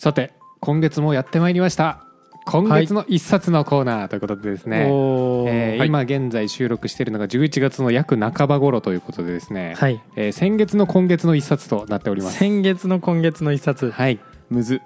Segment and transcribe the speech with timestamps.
[0.00, 2.06] さて今月もやってまいりました。
[2.46, 10.02] 今月の一冊のコーナーということでですね、はいえー今現在収録しているのが11月の約半ば頃ということでですね、はい。
[10.16, 12.38] えー先月の今月の一冊となっております。
[12.38, 13.90] 先月の今月の一冊。
[13.90, 14.18] はい。
[14.48, 14.80] むず。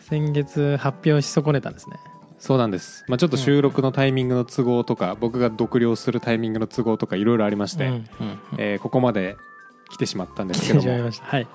[0.00, 1.98] 先月発表し損ねたんですね。
[2.38, 8.08] そうなんです、まあ、ちょっと収録のタイミングの都合とか、僕が独立するタイミングの都合とかいろいろありまして、うんうんうん。
[8.56, 9.36] えーここまで
[9.90, 11.26] 来てしまったんです来てしまいけども今ました。
[11.26, 11.46] はい。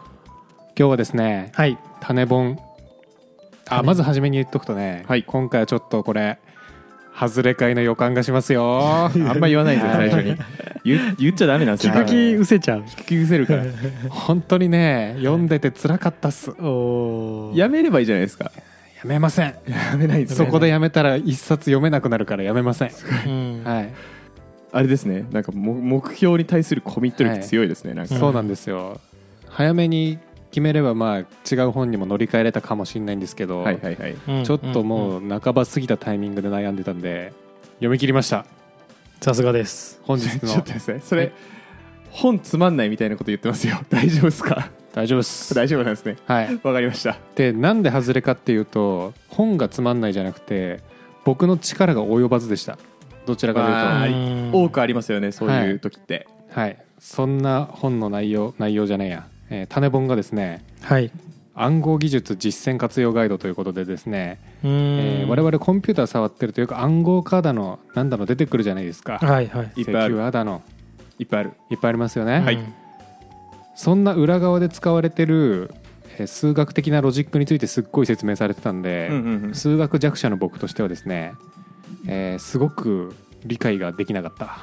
[0.76, 1.78] 日はですねはい。
[2.02, 2.60] 種本
[3.70, 5.24] あ種まず初めに言っとくとね、はい。
[5.24, 6.40] 今回はちょっとこれ
[7.20, 8.80] 外れ会の予感がしますよ。
[8.84, 10.38] あんま言わないですよ最初に。
[10.86, 12.82] 言言っちゃダメなんですよ聞く気失せちゃう。
[12.82, 13.64] 聞き失せるから。
[14.10, 16.52] 本当にね読んでて辛かったっす。
[16.52, 18.52] おやめればいいじゃないですか。
[19.00, 19.48] やめません。
[19.68, 22.92] やめないそこでやめたら一冊読めなくなるからやめません。
[23.28, 23.62] うん。
[23.64, 23.90] はい、
[24.72, 25.26] あれですね。
[25.32, 28.16] なんかも目標に対するコミット力強いですね、なんか。
[28.16, 29.00] そうなんですよ。
[29.48, 30.20] 早めに
[30.52, 34.16] 決めればまあ違う本にも乗り換えれたかもしれないんですけど、はいはいはい。
[34.28, 37.34] うんちょっともう半ば過ぎたタイミングで悩んでたんで
[37.76, 38.46] 読み切りました。
[39.22, 40.00] さすがです。
[40.04, 41.32] 本日ちょっのとですねそれ、はい。
[42.12, 43.80] 本つまんないみたいなこと言ってますよ。
[43.90, 44.70] 大丈夫ですか？
[44.94, 45.54] 大丈夫です。
[45.54, 46.18] 大丈夫なんですね。
[46.26, 46.60] はい。
[46.64, 47.18] わかりました。
[47.36, 50.82] でなんで外れかっていうと本がつまんないじゃなくて
[51.26, 52.80] 僕の力が及ばずでした。
[53.28, 54.64] どちらかというと。
[54.64, 56.78] 多くありますよねそういう時って、はい。
[56.98, 61.12] そんな本の内容内容じゃないや、えー種本がですねはい。
[61.56, 64.72] 暗号技術実践活用ガイドということでですね、うん。
[64.72, 69.82] えー我々コンピューター触ってるというか暗号化だのなんだの出てくるじゃないですか、はいはい。
[69.82, 70.16] いっぱいある。
[70.16, 70.62] セキュアだの。
[71.18, 71.52] いっぱいある。
[71.70, 72.56] いっぱいありますよね、はい。
[72.56, 72.74] うん
[73.76, 75.72] そんな裏側で使われてる、
[76.18, 79.56] えー数学的なロジックについてすっごい説明されてたんで、うんうんうん。
[79.56, 81.34] 数学弱者の僕としてはですね、
[82.08, 84.60] えーすごく理解ができなかった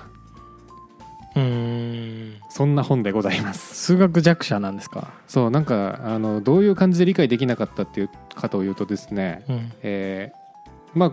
[1.37, 2.35] うん。
[2.49, 3.75] そんな本でございます。
[3.75, 5.13] 数学弱者なんですか？
[5.27, 9.73] そうなんかあのどういう感じで理解できなかったっていうかというとですね、うん。
[9.83, 11.13] えーまあ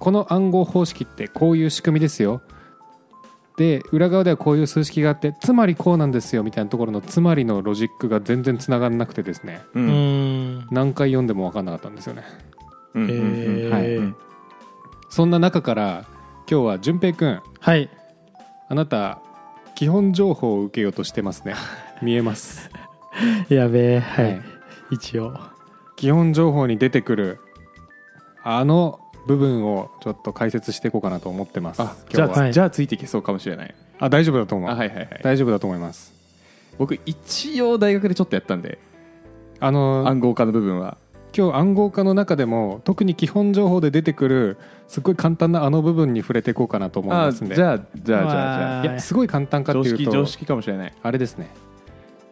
[0.00, 2.42] この暗号方式ってこういう仕組みですよ。
[3.56, 9.88] で裏側ではこういう数式があってつまりこうなんですよみたいなところのつまりのロジックが全然つながんなくてですねううん。
[10.60, 12.22] ん何回読んでも分かんなかったんですよね。
[12.94, 13.96] はい。
[13.96, 14.16] うん
[15.10, 16.06] そんな中から
[16.50, 17.90] 今日は淳平くんはい。
[18.68, 19.20] あなた
[19.82, 21.56] 基本情報を受けようとしてますね。
[22.00, 22.70] 見えます。
[23.48, 23.98] やべえ。
[23.98, 24.42] はい、はい。
[24.92, 25.36] 一応。
[25.96, 27.40] 基本情報に出てくる
[28.44, 31.82] あの部分をちょっと解説していこうかなと思ってます。
[31.82, 32.52] あじゃあ、はい。
[32.52, 33.74] じゃあついていけそうかもしれない。
[33.98, 35.20] あ大丈夫だと思う、あはいはいはい。
[35.20, 36.14] 大丈夫だと思います。
[36.78, 38.78] 僕一応大学でちょっとやったんで。
[39.58, 40.96] あの暗号化の部分は
[41.36, 47.54] 今日暗号化の中でも特に基本情報で出てくるすっごい簡単なあの部分に触れていこうかなと思いあますんで。
[47.54, 48.30] じゃあじゃあじゃあ。
[48.30, 50.10] じゃあいやすごい簡単かっていうと。
[50.10, 50.92] 常識かもしれない。
[51.02, 51.48] あれですね、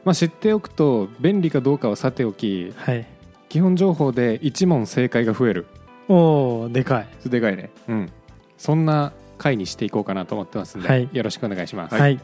[0.05, 3.07] まあ、知っておくと便利かどうかはさておきはい。
[3.49, 5.67] 基本情報で1問正解が増える、
[6.09, 7.29] おおでかい。
[7.29, 7.71] でかいね。
[7.89, 8.13] うん、
[8.57, 11.09] そんな回にしていこうかなと思ってますんで、はい。
[11.13, 12.19] よろしくお願いします、はい。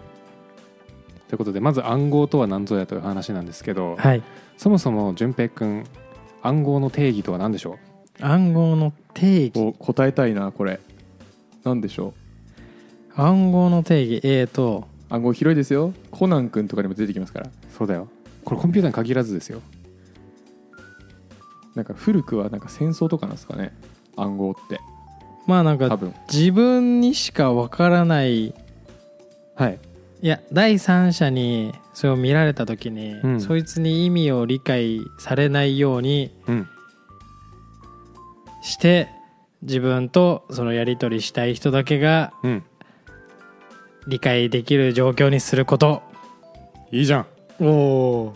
[1.29, 4.23] ということでまず暗号とは何ぞやという話なんですけど、はい。
[4.57, 5.85] そもそも淳平くん
[6.47, 7.79] 暗号の定義とは何でしょ
[8.21, 9.53] 暗号の定義。
[9.57, 10.79] お答えたいなこれ。
[11.65, 12.15] なんでしょ
[13.17, 14.21] 暗号の定義。
[14.23, 14.87] えーと。
[15.11, 15.93] う暗号広いですよ。
[16.12, 17.47] コナン君とかにも出てきますから。
[17.47, 18.09] うそうだよ。
[18.45, 19.61] これコンピューターに限らずですよ。
[21.75, 23.77] なんか古くはなんか戦争とかなんですかね？
[24.17, 24.78] 暗号って。
[25.47, 26.15] まあなんか多分。
[26.33, 28.55] 自分にしかわからないい
[29.57, 29.78] はい
[30.22, 33.41] や第三者にそれを見られた時に、うん。
[33.41, 36.69] そいつに意味を理解されないようにうん。
[38.62, 39.09] して
[39.62, 42.65] 自分とそのやり取りしたい人だけがうん。
[44.06, 46.03] 理解できる状況にすること。
[46.93, 47.27] いいじゃん。
[47.60, 48.34] おお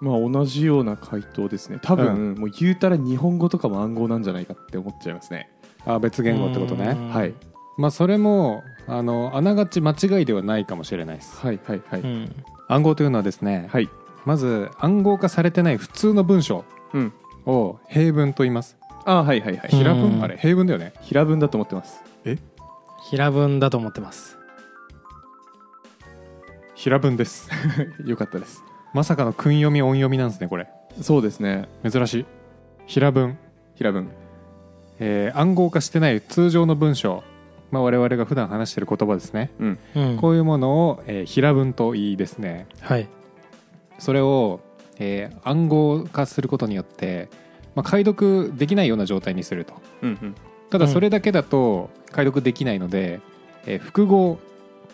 [0.00, 1.78] まあ同じような回答ですね。
[1.80, 5.48] 多分、もう言うたら日本語とかも暗号なんじゃないかって思っちゃいますね。
[5.86, 6.96] あ別言語ってことね。
[7.10, 7.34] はい。
[7.78, 11.36] まあそれもあのあながち間違いではないかもしれないです。
[11.38, 12.44] はいはいはい、うん。
[12.68, 13.88] 暗号というのはですね、はい。
[14.24, 17.12] まず暗号化されてない普通の文章うん。
[17.46, 18.76] を平文と言います。
[19.04, 19.70] あはいはいはい。
[19.72, 19.78] うん。
[19.78, 20.92] 平文、あれ平文だよね。
[21.00, 22.02] 平文だと思ってます。
[23.10, 24.38] 平文だと思ってます。
[26.74, 27.48] 平文です。
[28.04, 28.62] よかったです。
[28.92, 30.68] まさかの訓読み音読みなんですねこれ。
[31.00, 31.68] そうですね。
[31.88, 32.26] 珍しい。
[32.86, 33.38] 平文、
[33.74, 34.08] 平文。
[34.98, 37.24] えー暗号化してない通常の文章、
[37.72, 39.78] まあ、我々が普段話している言葉ですね、うん。
[39.96, 40.16] うん。
[40.18, 42.66] こういうものを、えー平文と言いですね。
[42.80, 43.08] はい。
[43.98, 44.60] それを、
[44.98, 47.28] えー暗号化することによって、
[47.74, 49.74] まあ、解読できないような状態にすると。
[50.02, 50.34] うんうん。
[50.70, 53.20] ただそれだけだと解読できないので、
[53.66, 54.38] えー複合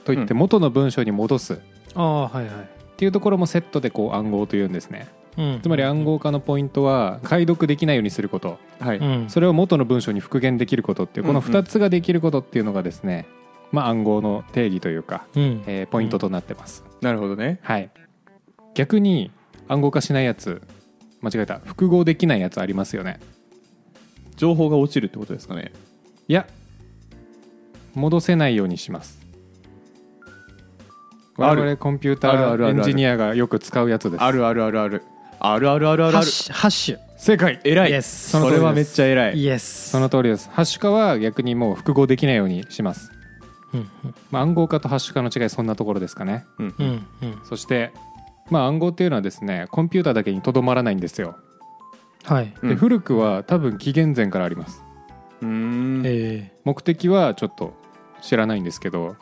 [0.05, 1.57] といって元の文章に戻すっ
[1.95, 2.69] ああはいはい。
[2.97, 5.09] ていうところもセットでこう暗号というんですね。
[5.13, 5.18] うん
[5.63, 8.59] つまり暗号化のポイントは解読できないようにすること。
[8.81, 9.31] はい、うん。
[9.31, 11.47] それを元の文章に復元できることっていうこのうん。
[11.47, 13.27] うん2つができることっていうのがですね、
[13.71, 15.63] まあ、暗号の定義というか、うん。
[15.67, 17.61] えーポイントとなってます、なるほどね。
[17.63, 17.91] はい。
[18.75, 19.31] 逆に
[19.69, 20.63] 暗号化しないやつ
[21.21, 21.61] 間違えた。
[21.61, 23.21] 複合できないやつありますよね。
[24.37, 25.73] 情報が落ちるってことですかね。
[26.27, 26.47] いや。
[27.95, 29.19] 戻せないようにします。
[31.37, 31.63] ある。
[31.63, 34.23] 我々コンピューターエンジニアがよく使うやつです。
[34.23, 35.03] あるあるあるある
[35.41, 36.21] あるあるあるあるある。
[36.21, 36.99] ハッシュハッシュ。
[37.17, 37.61] 正解。
[37.65, 37.91] 偉い。
[37.91, 40.49] イエスそれはめっちゃ偉いイエスその通りです。
[40.51, 43.11] ハッシュ化は逆にもう複合できないようにします、
[43.75, 43.91] うん
[44.31, 46.47] まあ、暗号化とハッシュ化の違いそんなところですかね。
[46.59, 46.75] うん。
[46.79, 47.41] うんうん。
[47.45, 47.93] そして、
[48.51, 51.37] まあ、暗号っていうのはですねコンピューターだけにとどまらないんですよ。
[52.25, 52.55] はい。
[52.63, 52.69] うん。
[52.69, 54.83] で古くは多分紀元前からあります。
[55.43, 56.03] うーん。
[56.05, 56.53] え。
[56.65, 57.75] 目的はちょっと
[58.23, 59.17] 知らないんですけど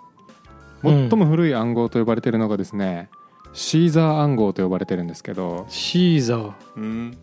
[0.82, 1.08] うん。
[1.08, 3.08] 最も古い暗号と呼ばれてるのがですね、
[3.56, 6.52] シーザー暗号と呼ばれてるんですけどーシーザー。
[6.76, 7.16] うん。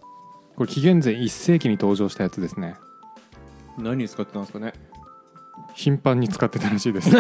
[0.55, 2.75] これ紀元前1世紀に登場したやつですね。
[3.77, 4.73] 何に使ってたんですかね？
[5.75, 7.09] 頻繁に使ってたらしいです。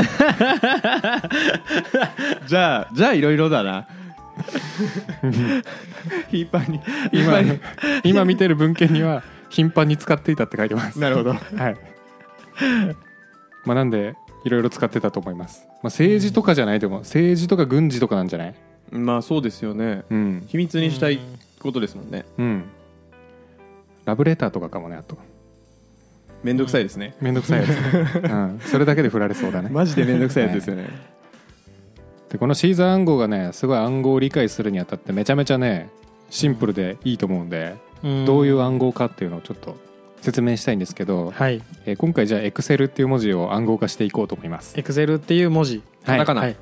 [2.47, 3.87] じゃあじゃあいろいろだな。
[6.29, 6.79] 頻繁に。
[7.11, 7.59] 頻今繁に
[8.03, 10.99] 今見てる文献には頻繁に使っていたって書いてます。
[10.99, 11.33] なるほど。
[11.33, 11.37] は
[11.69, 11.77] い。
[13.65, 16.99] まあなんでいろいろ使ってたと思います、まあ、政治とかじゃないと思う。
[17.01, 18.55] 政治とか軍事とかなんじゃない？
[18.93, 20.03] まあそうですよね。
[20.09, 20.43] うん。
[20.47, 21.19] 秘密にしたい
[21.59, 22.25] ことですもんね。
[22.37, 22.63] うん。
[24.05, 25.17] ラブレターとかかもねあと。
[26.43, 27.15] めんどくさいですね。
[27.21, 27.33] めん。
[27.33, 27.69] どくさいやつ、
[28.19, 29.69] うん、それだけで振られそうだね。
[29.69, 30.89] マジでめんどくさいやつですよね。
[32.29, 35.89] でこのシーザー暗号がねすごい暗号を理解するにあたってめちゃめちゃね
[36.29, 37.75] シンプルでいいと思うんで、
[38.25, 39.77] どういう暗号かっていうのをちょっと
[40.21, 41.61] 説明したいんですけど、はい。
[41.85, 44.77] えー今回じゃあエクセルっていう文字を暗号化していこうと思います。
[44.77, 45.83] エクセルっていう文字。
[46.03, 46.19] はい。
[46.19, 46.41] カタカナ。
[46.41, 46.55] はい。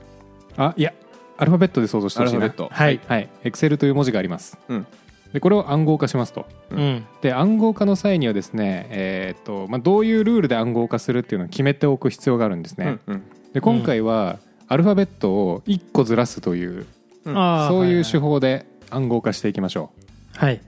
[0.58, 0.94] あいや
[1.42, 2.46] アルファベットで想像してほしいな。
[2.46, 2.74] アルファベット。
[2.74, 3.00] はい。
[3.08, 3.30] はい。
[3.44, 4.86] エクセルという文字があります、うん。
[5.34, 6.46] でこれを暗号化しますと。
[6.70, 7.04] うん。
[7.24, 13.24] で暗号化の際にはですね、えーっとまあ、どういうルールで暗号化するっていうのを決めておく必要があるんですね、うんうん。
[13.54, 16.86] で今回はアルファベットを1個ずらすという
[17.26, 17.36] うん。
[17.36, 19.90] あーそういう手は法で暗号化していきましょ
[20.36, 20.62] いはい、う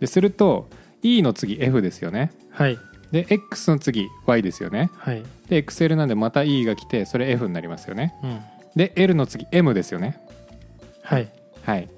[0.00, 0.66] ですると
[1.02, 2.32] E の次 F ですよね。
[2.50, 2.78] はい。
[3.12, 4.90] で X の次 Y ですよね。
[4.96, 5.22] はい。
[5.48, 8.12] で Excel なんでまた E が来てそれ F になりますよね。
[8.24, 8.40] うん
[8.76, 10.20] で L の次 M ですよね。
[11.02, 11.28] はい。
[11.64, 11.88] はい。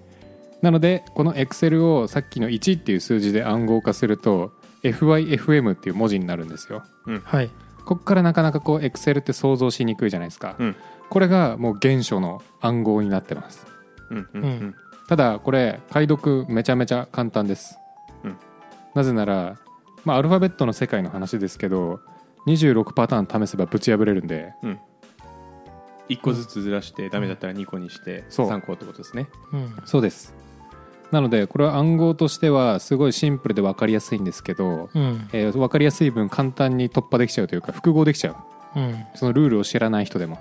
[0.62, 4.52] なのでこの Excel をさっきの1っていう数字で暗号化すると
[4.82, 6.84] FYFM っていう文字になるんですよ。
[7.24, 7.50] はい。
[7.84, 10.76] ここからなかなかこう Excel って想像しにくいじゃないですか、うん。
[11.10, 13.66] これがもう原初の暗号になってます。
[14.10, 14.74] うんうんうん。
[15.08, 17.78] ただこれ解読めちゃめちゃ簡単です、
[18.24, 18.36] うん。
[18.94, 19.58] なぜなら、
[20.04, 22.00] まあ、アルファベットの世界の話ですけど
[22.46, 24.52] 26パターン試せばぶち破れるんで
[26.08, 28.48] 1個ずつずらしてダメだったら2個にしてそう。
[28.48, 29.28] 3個ってことですね。
[29.52, 29.74] うん。
[29.84, 30.34] そうです。
[31.10, 35.28] なのでこれは暗号としてはすごいシンプルで分かりやすいんですけど、うん。
[35.32, 38.32] えー分かりやすい分簡単に突破できちゃうというか複合できちゃ
[38.76, 38.80] う。
[38.80, 39.04] うん。
[39.14, 40.38] そのルールを知らない人でも。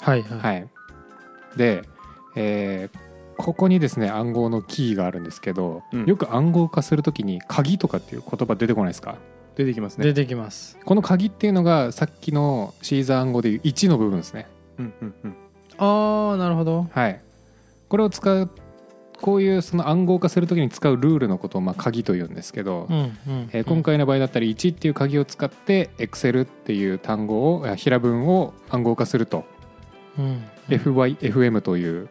[0.00, 0.38] はいはい。
[0.38, 0.68] はい。
[1.56, 1.82] で、
[2.36, 2.98] えー
[3.38, 6.04] ここにですね暗号のキーがあるんですけど、うん。
[6.04, 9.16] よく暗号化するときに鍵とかっていう言葉出てこないですか？
[9.56, 10.04] 出てきますね。
[10.04, 10.78] 出てきます。
[10.84, 14.46] この鍵っていうのがさっきのシーザー暗号でいう1の部分ですね。
[14.78, 15.36] うんうんうん。
[15.78, 16.88] ああなるほど。
[16.92, 17.20] はい。
[17.88, 18.50] これを使う
[19.20, 23.50] こういうその暗号化するときに使うルールのことをまあ鍵というんですけど、うんうん。
[23.52, 29.44] えー今回の場合だったら1っていう鍵を使って Excel っていう単語をあ平文を暗号化すると、
[30.18, 32.08] うん FYFM という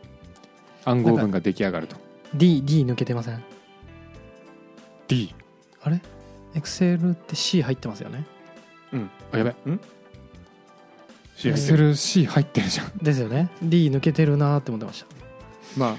[0.86, 1.96] 暗号文が出来上がると。
[2.34, 3.44] D, D 抜けてません。
[5.08, 5.34] D
[5.82, 6.02] あれ？
[6.56, 8.26] エクセルって C 入ってますよね。
[9.32, 9.56] あやべ。
[11.36, 12.68] 試合 XLC 入ってる。
[12.70, 12.92] じゃん。
[13.02, 13.50] ですよね。
[13.64, 15.08] D 抜けてるなーって思ってました。
[15.78, 15.96] まあ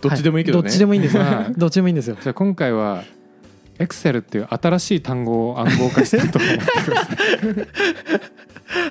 [0.00, 0.62] どっちでもいいけどね。
[0.62, 1.22] はどっちでもいいんですよ。
[1.22, 2.16] まあ どっちでもいいんですよ。
[2.20, 3.04] じゃあ今回は
[3.78, 7.16] Excel っていう新しい単語を暗号化したと思ってください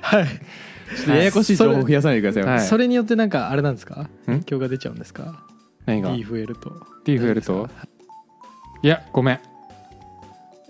[0.02, 0.26] はい。
[0.26, 2.48] ちょっとややこしい情報増やさないでくださいよ。
[2.48, 2.66] はい。
[2.66, 4.08] それによってなんかあれなんですか？
[4.26, 5.44] 影響が出ちゃうんですか？
[5.86, 6.72] 何が？D 増えると。
[7.04, 7.68] D 増えると？
[8.82, 9.40] いやごめん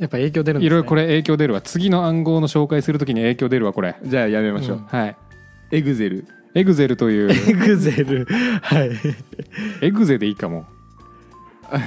[0.02, 0.66] やっぱ影響出るんですね。
[0.66, 1.60] いろいろこれ影響出るわ。
[1.60, 3.94] 次の暗号の紹介するときに影響出るわこれ。
[4.02, 4.84] じゃあやめましょう、うん。
[4.86, 5.16] はい。
[5.70, 6.26] エグゼル。
[6.54, 7.30] エグゼルという。
[7.30, 8.26] エグゼル。
[8.62, 8.90] はい。
[9.80, 10.66] エグゼでいいかも。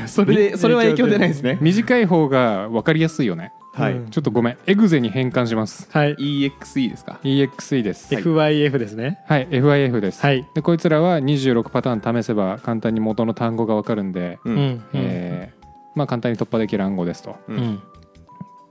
[0.07, 1.57] それでそれは影響出ないですね。
[1.60, 3.51] 短い方が分かりやすいよね。
[3.74, 4.10] はい、うん。
[4.10, 4.57] ちょっとごめん。
[4.65, 5.89] エグゼに変換します。
[5.91, 6.15] はい。
[6.15, 8.15] EXE ですか？EXE です。
[8.15, 8.24] はい。
[8.24, 9.19] FYF ですね。
[9.27, 10.48] FIF です、はい。
[10.55, 14.57] でこいつらは26パターン試せば簡単に元の単語が分かるんで、ううん。
[14.57, 14.84] ん。
[14.93, 17.38] えーまあ、簡単に突破できる暗号ですと。
[17.48, 17.81] ううんん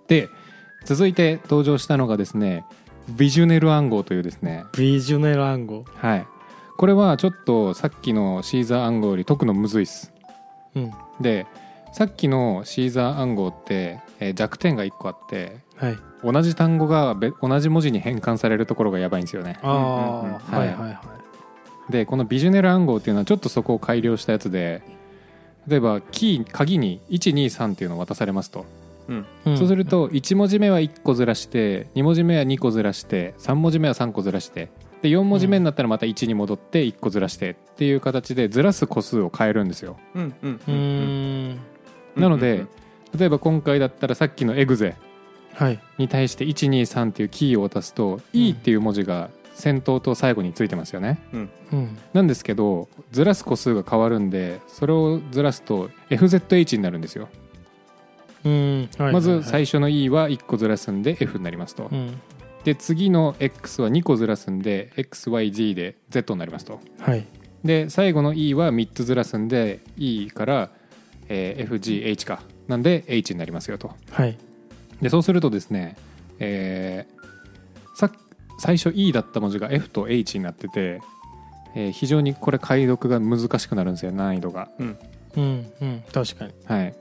[0.08, 0.28] で
[0.84, 2.64] 続いて登場したのがですね
[3.08, 4.64] ビジュネル暗号というですね。
[4.76, 5.84] ビジュネル暗号。
[5.96, 6.26] はい。
[6.76, 10.12] これはちょっとさっきのシーザー暗号より解くのむずいっす。
[10.74, 10.92] うん。
[11.20, 11.46] で
[11.92, 15.98] さっきのシーザー暗号って、えー弱点が1個あってはい。
[16.22, 19.58] 同じ単語がべ同じ文字に変換されるところがやばいんですよね。
[19.62, 20.38] ああ、うんうんうん。
[20.38, 21.00] はいはいは
[21.88, 21.92] い。
[21.92, 24.82] でこのビジュネル暗号っていうのはちょっとそこを改良したやつで
[25.68, 28.64] 例えばキー鍵に123っていうのを渡されますと、
[29.08, 29.52] うん。
[29.52, 34.70] んそうすると1文字目は1個ずらして2文字目は2個ずらして3文字目は3個ずらして
[35.02, 39.96] で4文字目になったらまた1に戻って1個ずらしてっていう形でずらす個数を変えるんですよ。
[42.16, 42.64] なので
[43.18, 44.96] 例えば今回だったらさっきのエグゼ
[45.54, 45.80] はい。
[45.98, 51.20] に対して123っていうキーを渡すと「E」っていう文字が先頭と最後についてますよね。
[51.32, 51.50] うん。
[52.12, 57.28] なんですけどずらす個数が変わるんでそれをずらすと FZH になるんですよ
[59.12, 59.42] まずはい。
[59.44, 61.88] 最初の E は1個ずらすんで F になりますと。
[61.90, 62.20] うん。
[62.64, 66.80] で次の X は2個ずらすんで XYZ で Z になりますと。
[67.00, 67.26] はい。
[67.64, 70.70] で最後の E は3つずらすんで E から、
[71.28, 72.42] えー FGH か。
[72.68, 73.92] なんで H になりますよと。
[74.10, 74.36] はい。
[75.02, 75.96] でそうするとですね、
[76.38, 77.14] えー
[77.96, 78.10] さ
[78.58, 81.00] 最初 E だった文字が F と H になってて、
[81.74, 84.68] えー非常にこれ解読が難しくなるんですよ難易度が。
[84.78, 84.98] うん。
[85.36, 85.72] うん。
[85.80, 86.02] うん。
[86.12, 86.52] 確かに。
[86.66, 86.94] はい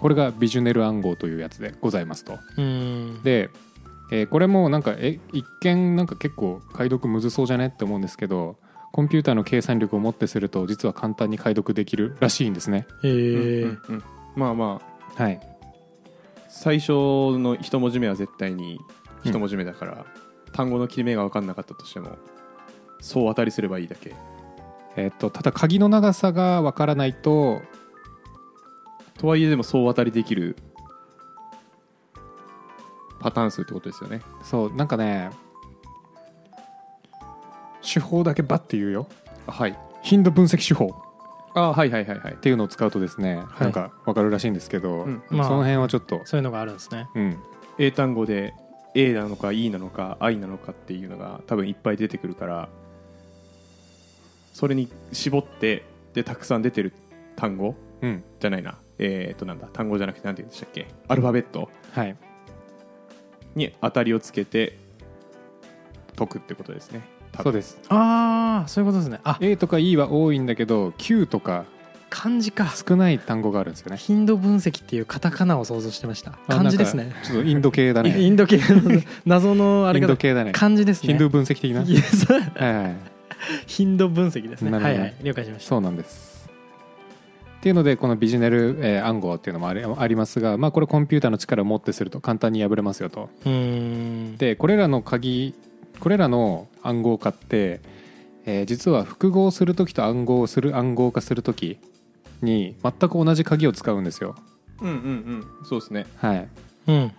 [0.00, 2.38] これがビジュネル暗号というやつでございますと。
[2.56, 3.22] うん。
[3.22, 3.50] で、
[4.10, 8.56] えーこれもなんかえ一見なんか結構解読むずそうじゃねって思うんですけど
[8.92, 12.86] コンピューターの計算力をもってすると実は簡単に解読できるらしいんですね。
[13.02, 14.02] へうんえうんうん。
[14.36, 14.80] まあま
[15.18, 15.22] あ。
[15.22, 15.40] はい。
[16.48, 18.78] 最初の一文字目は絶対に
[19.24, 20.06] 一文字目だから、
[20.52, 22.16] 単語の切れ目が分かんなかったとしても
[23.00, 24.14] そう当たりすればいいだけ。
[24.96, 27.60] えーっとただ鍵の長さがわからないと
[29.18, 30.56] とはいえでも総当たりできる
[33.20, 34.22] パターン数ってことですよね。
[34.42, 35.30] そうなんかね
[37.82, 39.06] 手法だけバッて言うよ。
[39.46, 39.78] あはい。
[40.02, 40.94] 頻度分析手法。
[41.54, 42.34] あはいはいはいはい。
[42.34, 43.60] っていうのを使うとですね、はい。
[43.60, 45.22] なんかわかるらしいんですけど、うん。
[45.30, 47.08] まあその辺はちょっと、そういうのがあるんですね。
[47.14, 47.38] うん、
[47.78, 48.52] 英単語で
[48.96, 52.68] A なのか E なのか I なのかっていうのが多分いっぱい出てくるから
[54.54, 56.94] それに絞ってでたくさん出てる
[57.36, 60.86] 単語うん、じゃないなえっ、となんだ単語じゃなくてなんて言うんでしたっけ？
[61.08, 61.68] アルファベット。
[61.92, 62.16] はい。
[63.54, 64.78] に当たりをつけて
[66.16, 67.00] 解くってことですね。
[67.42, 67.78] そうです。
[67.88, 69.20] ああそういうことですね。
[69.24, 71.64] あ A とか E は多いんだけど Q とか
[72.08, 72.72] 漢字か。
[72.74, 73.96] 少ない単語があるんですよね。
[73.98, 76.32] 頻度分析っていうカタカナを想像してました。
[76.48, 77.12] 漢字ですね。
[77.24, 80.52] ちょっとインド系だ イねンド系の 謎のあれインがド系だね。
[80.52, 81.08] 漢字ですね。
[81.08, 82.96] ヒンド分析的な、はいはい。
[83.66, 84.70] 頻度分析ですね。
[84.70, 85.14] はいはい。
[85.22, 85.68] 了解しました。
[85.68, 86.45] そうなんです
[87.58, 93.28] っていうのでこのビジネル、えー暗号っていうのもありありますが、まあ、これコンピューターの力を持ってすると簡単に破れますよと。
[94.38, 95.54] でこれらの鍵
[96.00, 97.80] これらの暗号化って、
[98.44, 101.78] えー実は複合する時と暗号する暗号化する時
[102.42, 104.36] に全く同じ鍵を使うんですよ。
[104.80, 105.44] うんうんうん。
[105.68, 106.06] そうですね。
[106.16, 106.48] はい。
[106.88, 107.12] うんうん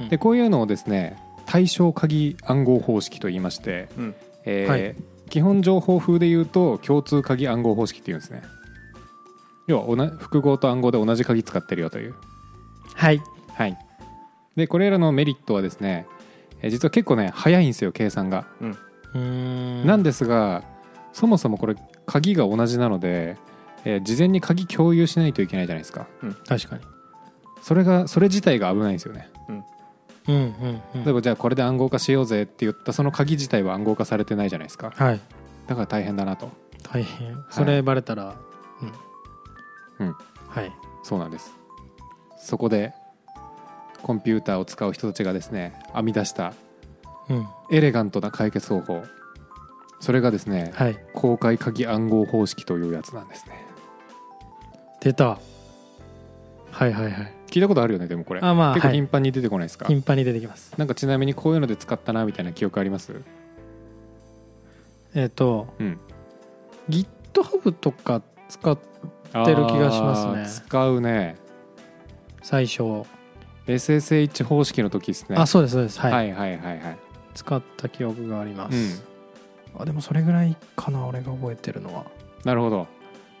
[0.00, 0.08] うん。
[0.08, 4.14] でこういうのをですね対象鍵暗号方式と言いまして、うん。
[4.44, 4.96] えーはい。
[5.30, 8.42] 基本情報風で言うと共通鍵暗号方式っていうんですね
[9.66, 12.14] 要はおな複合と暗号で同じ鍵使ってるよという。
[12.94, 13.20] はい。
[13.54, 13.78] はい。
[14.56, 16.06] でこれらのメリットはですね
[16.62, 18.70] えー実は結構ね早いんですよ計算が、うん。
[18.70, 19.18] うー
[19.84, 19.86] ん。
[19.86, 20.62] なんですが
[21.12, 23.36] そもそもこれ鍵が同じなので、
[23.84, 26.06] えー事前に鍵共有しないといけないじゃないですか。
[26.46, 26.82] 確かに。
[27.62, 29.28] それがそれ自体が危ないんですよね。
[29.48, 29.64] うん。
[30.26, 30.36] うん
[30.94, 34.92] うん例えばじゃあこれで暗号化しようぜって言ったその鍵自体は暗号化されてないじゃないですか。
[34.94, 35.20] はい。
[35.66, 36.50] だから大変だなと。
[36.82, 37.36] 大変。
[37.50, 38.36] それバレたら
[39.98, 40.06] うん。
[40.08, 40.16] うん
[40.48, 40.72] はい。
[41.02, 41.52] そうなんです。
[42.38, 42.92] そこで
[44.02, 46.52] コンピューターを使う人たちがですね編み出した
[47.28, 47.46] うん。
[47.70, 49.02] エレガントな解決方法。
[50.00, 50.98] それがですねはい。
[51.14, 53.64] 公開鍵暗号方式というやつなんですね。
[55.00, 55.38] 出た。
[56.70, 57.32] はいはいはい。
[57.46, 58.40] 聞いたことあるよねでもこれ。
[58.40, 58.96] あまあ結構はい。
[58.96, 60.74] 頻繁に出てこないですか、頻繁に出てきます。
[60.76, 63.12] なんかちなみにこういうので使ったなみたいな記憶あります？
[65.14, 65.98] えっとうん。
[66.88, 68.78] GitHub とか使っ
[69.42, 70.66] ってる気がしますね。
[70.66, 71.36] 使うね。
[72.42, 72.82] 最初。
[73.66, 75.36] SSH 方式の時ですね。
[75.36, 76.00] あそうですそうです。
[76.00, 76.98] はい、はいはいはいはい。
[77.34, 79.02] 使った記憶があります、
[79.74, 79.82] うん。
[79.82, 82.04] あでもそれぐらいかな俺が覚えてるのは。
[82.44, 82.86] なるほど。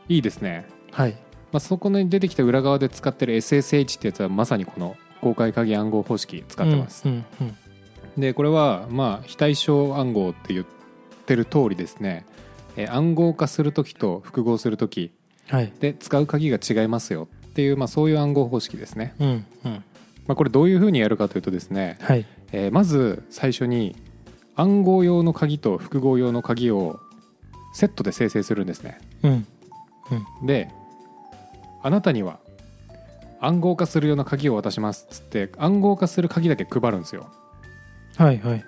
[0.08, 0.66] いいですね。
[0.90, 1.12] はい。
[1.52, 7.56] まあ、そこに出てきた裏側で使ってる SSH ってやつはまさにこの公開鍵暗号方式使ってます、うんうん
[8.16, 10.66] でこれはまあ非対称暗号って言っ
[11.26, 12.24] てる通りですね、
[12.76, 15.72] えー暗号化する時と複合する時うんはい。
[15.80, 19.84] で使う鍵が違いますよっていう、まあ、そういう暗号方式ですね、うんうん。
[20.26, 22.24] まあ、これどういうふうにやるかというとですね、はい。
[22.52, 23.96] えーまず最初に
[24.56, 27.00] 暗号用の鍵と複合用の鍵を
[27.74, 28.98] セットで生成するんですね。
[29.22, 29.46] うん
[30.46, 30.70] で
[31.82, 32.38] あなたには
[33.40, 37.30] 暗号化するような鍵を渡しますっつって暗号化する鍵だけ配るんですよ。
[38.16, 38.64] はいはい。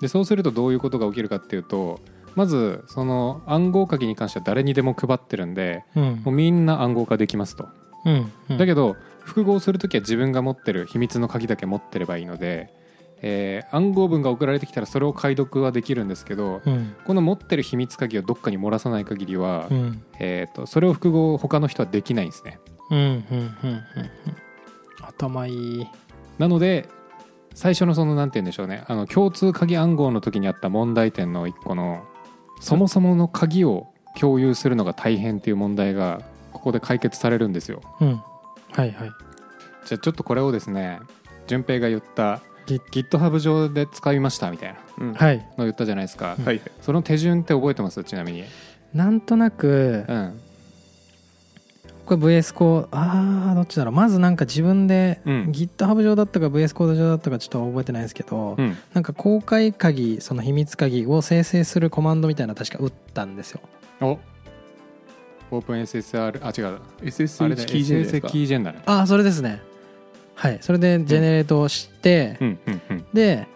[0.00, 2.00] でそうするとどういうことが起きるかっていうと
[2.36, 6.22] まずその暗号鍵に関しては誰にでも配ってるんでうん。
[6.24, 7.68] もうみんな暗号化できますと。
[8.04, 8.32] うん。
[8.50, 8.58] うん。
[8.58, 12.72] だけど複合するときは自分が持ってる秘密の鍵だけ持ってればいいので、
[13.22, 16.94] えー暗号文が送られてきたらそれを解読はできるんですけどうん。
[17.06, 20.02] この持ってる秘密鍵をどっかに漏らさない限りは、うん。
[20.20, 22.60] えー、とそれを複合他の人はできないんですね。
[25.02, 25.86] 頭いい。
[26.38, 26.86] なので
[27.54, 28.84] 最初のそのなんて言うんでしょうね。
[28.86, 32.04] あの共通鍵暗号の時にあった問題点の一個の
[32.60, 36.22] そもそもの鍵を共有するのが大変っていう問題が
[36.52, 37.82] ここで解決されるんですよ。
[38.00, 38.22] うん。
[38.72, 39.10] はいはい。
[39.84, 40.98] じゃあちょっとこれをですね
[41.46, 45.14] 順平が言った GitHub 上で使いましたみたいなの
[45.58, 46.44] 言ったじゃないですか、うん。
[46.44, 48.02] はいその手順って覚えてます？
[48.04, 48.44] ちなみに。
[48.94, 50.40] なんとなくうん
[52.06, 53.94] これ VS コードあーどっちだろう。
[53.94, 55.44] まずなんか自分でうん。
[55.50, 58.76] GitHub 上だったか VS コード上だったかちょっと覚えてないですけど、うん。
[58.94, 63.60] なんか公開鍵その秘密鍵を生成するコマンドみたいなの確か打ったんですよ。
[64.00, 64.18] お。
[65.50, 66.80] オープン SSR あ違う。
[67.02, 69.60] SSH だキージェンです SSH かキージェンだねああそれですね。
[70.34, 70.58] はい。
[70.60, 73.04] それでジェネレートをして、うんうんうん。
[73.12, 73.48] で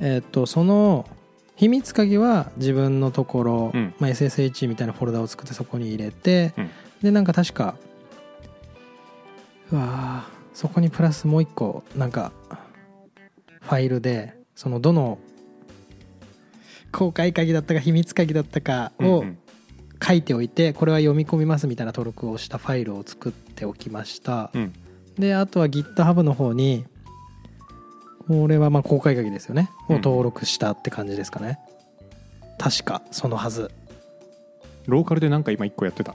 [0.00, 1.08] えーっとその
[1.56, 3.94] 秘密鍵は自分のところ、うん。
[3.98, 6.70] まあ、SSH みたいなフォルダを作ってそこに入れて、うん
[7.02, 7.76] でなんか確か
[9.72, 12.32] うわーそこにプラスもう一個なんか
[13.60, 15.18] ファイルでそのどの
[16.92, 19.38] 公開鍵だったか秘密鍵だったかをうんうん。
[20.02, 24.50] 書いておいてこれは読み込みますみたいな登録をしたファイルを作っておきました。
[24.54, 24.72] うん。
[25.18, 26.86] であとは GitHub の方に
[28.26, 29.68] これはまあ公開鍵ですよね。
[29.90, 30.00] をうん。
[30.00, 31.58] 登録したって感じですかね。
[32.58, 33.70] 確かそのはず。
[34.86, 36.14] ローカルでなんか今1個やってた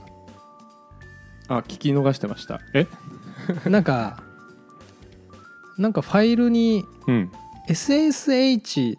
[1.47, 2.59] あ聞き逃してました。
[2.73, 2.87] え？
[3.69, 4.23] なんか
[5.77, 7.31] なんかファイルにうん。
[7.67, 8.97] SSH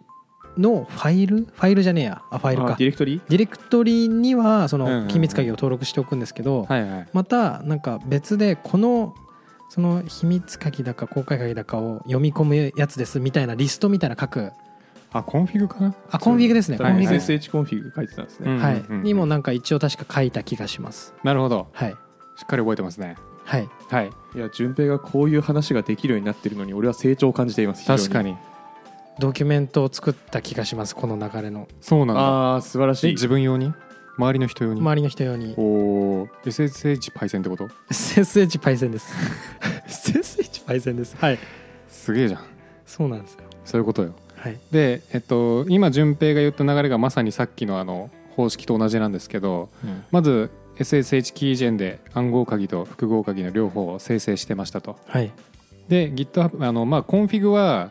[0.57, 1.37] のファイル？
[1.37, 2.21] ファイルじゃねえや。
[2.31, 9.13] あファイルあかディレクトリディレクトリにはその秘密鍵を登録しておくんですけど、はいはいまたなんか別でこの
[9.69, 14.51] その秘密鍵だか公開鍵だかを読み込むやつですみたいなリストみたいな書く。
[15.13, 15.95] あコンフィグかな？
[16.11, 21.13] あコンフィグですね、はいコンフィグ、SSH コンフィグ書いてたんですね、うんはい、にもなんか一応確か書いた気がします。
[21.23, 21.67] なるほど。
[21.71, 21.95] はい
[22.37, 23.17] しっかり覚えてますね。
[23.43, 23.69] はい。
[23.89, 24.11] はい。
[24.35, 28.35] いや順平がこういう話ができるようになってるのに俺は成長を感じています確かに。
[29.19, 31.67] ドキュメントを作った気がしますこの流れの。
[31.81, 32.21] そうなんだ。
[32.21, 33.07] ああ素晴らしい。
[33.09, 33.73] え自分用に？
[34.17, 34.81] 周りの人用に？
[34.81, 35.55] 周りの人用に。
[35.57, 39.11] おお SSH パイセンってこと？SSH パイセンです。
[39.87, 41.15] SSH パイセンです。
[41.17, 41.39] はい。
[41.87, 42.41] すげえじゃん。
[42.85, 43.39] そうなんですよ。
[43.65, 44.13] そういうことよ。
[44.35, 44.57] はい。
[44.71, 49.69] でえっと今順平が言った流れがまさにさっきのあの方式と同じなんですけど
[50.11, 54.97] まず SSH キージェンで暗号鍵と復号鍵の両方を生成してましたと。
[55.07, 55.31] はい。
[55.89, 57.89] で GitHub あのまあ config は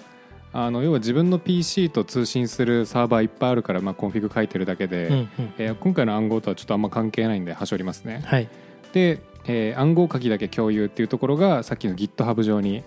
[0.53, 5.29] あの要は自分の PC と通信するサーバーいっぱいあるから、まあ、 config 書いてるだけで、うんうん。
[5.59, 8.23] えー今回の暗号とはちょっとあんま関係ないんで端折りますね。
[8.25, 8.49] はい。
[8.93, 12.83] で、えー暗号鍵だけ共有っていうところがさっきの GitHub 上に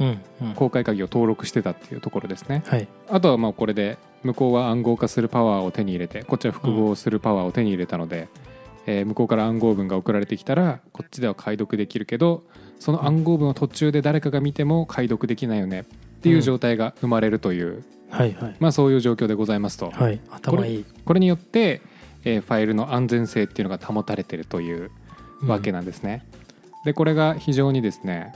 [0.00, 0.54] うんうん。
[0.54, 2.62] 公開鍵を登録してたっていうところですね。
[2.66, 2.88] はい。
[3.10, 8.28] あとはまあこれで向こうは暗号化するパワーを手に入れてこっちは複合するパワーを手に入れたので、
[8.86, 12.42] えー向こうから暗号文が送られてきたらこっちでは解読できるけど
[12.78, 15.80] その暗号文を途中で誰かが見ても解読できないよね。
[15.80, 15.84] っ
[16.22, 18.56] ていう状態が生まれるという、はいはい。
[18.60, 20.20] まあそういう状況でございますと、はい。
[20.30, 20.84] 頭いい。
[21.04, 21.82] これによって、
[22.24, 24.90] えーファイルの安全性っていうのが保たれてるという
[25.44, 26.24] わけなんですね、
[26.84, 28.32] でこれが非常にですね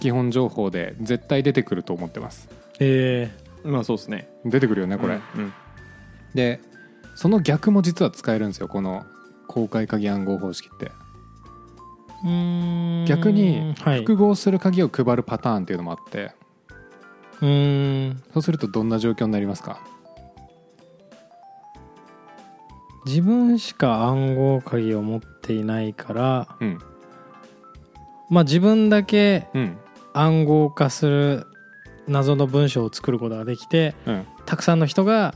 [0.00, 2.48] 基本情報で絶対出てくると思ってます。
[2.78, 3.30] え
[3.64, 4.28] まあそうですね。
[4.44, 5.52] 出てくるよねこれ、うん。
[6.34, 6.60] で
[7.16, 9.04] その逆も実は使えるんですよこの
[9.54, 10.90] 公開鍵暗号方式って。
[12.26, 16.32] ー、逆にはい、複合する鍵を配るパターンっていうのもあって。
[17.40, 18.22] うーん。
[18.32, 19.78] そうするとどんな状況になりますか？
[23.06, 26.78] 自分しか暗号鍵を持っていないからうん。
[28.30, 29.76] まあ自分だけうん。
[30.14, 31.46] 暗号化する
[32.08, 34.26] 謎の文章を作ることができてうん。
[34.46, 35.34] たくさんの人が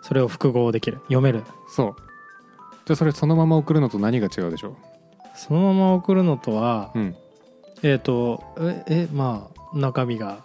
[0.00, 1.42] それを複合できる読める。
[1.68, 2.05] そう
[2.86, 4.76] じゃあそれそのまま送るのと何が違うでしょ
[5.34, 7.16] そのまま送るのとは、ううん。
[7.82, 10.44] えっ、とええまあ中身が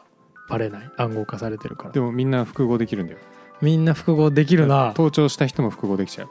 [0.50, 0.90] バレない。
[0.98, 1.92] 暗号化されてるから。
[1.92, 3.20] でもみんな複合できるんだよ。
[3.62, 4.88] みんな複合できるな。
[4.88, 6.30] 登頂した人も複合できちゃう。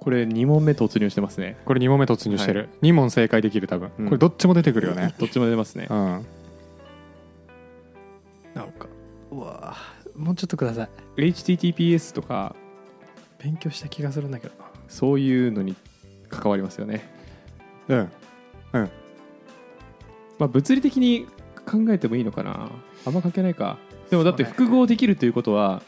[0.00, 1.58] これ2問目突入してますね。
[1.64, 4.06] これ2問目突入してる、2問正解できる多分、うん。
[4.06, 5.14] これどっちも出てくるよね。
[5.18, 5.86] どっちも出ますね。
[5.90, 6.26] うん。
[8.54, 8.88] なんか
[9.30, 9.76] うわ
[10.16, 10.88] もうちょっとください。
[11.20, 12.56] HTTPS とか
[13.38, 15.74] 勉強した気がするんだけどなそういうのに
[16.28, 17.02] 関わりますよね。
[17.88, 18.10] うん。
[20.38, 21.26] まあ物理的に
[21.64, 22.70] 考えてもいいのかな。
[23.06, 23.78] あんま関係ないか。
[24.10, 25.82] でもだって複合できるということは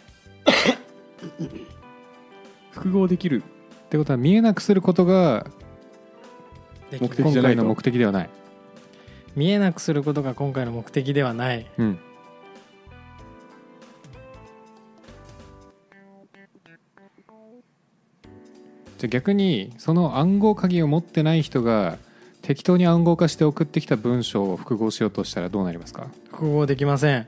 [2.73, 5.47] 複合できるってことは見えなくすることが
[6.91, 8.31] 目的今じゃないの目的ではない、
[9.37, 11.67] 見えなくすることが今回の目的ではない。
[11.77, 11.99] うん、
[19.05, 21.99] じゃあ逆にその暗号鍵を持ってない人が
[22.41, 26.07] 適当に暗号化して送ってきた文章を複合しようとしたらどうなりますか？
[26.31, 27.27] 複合できません。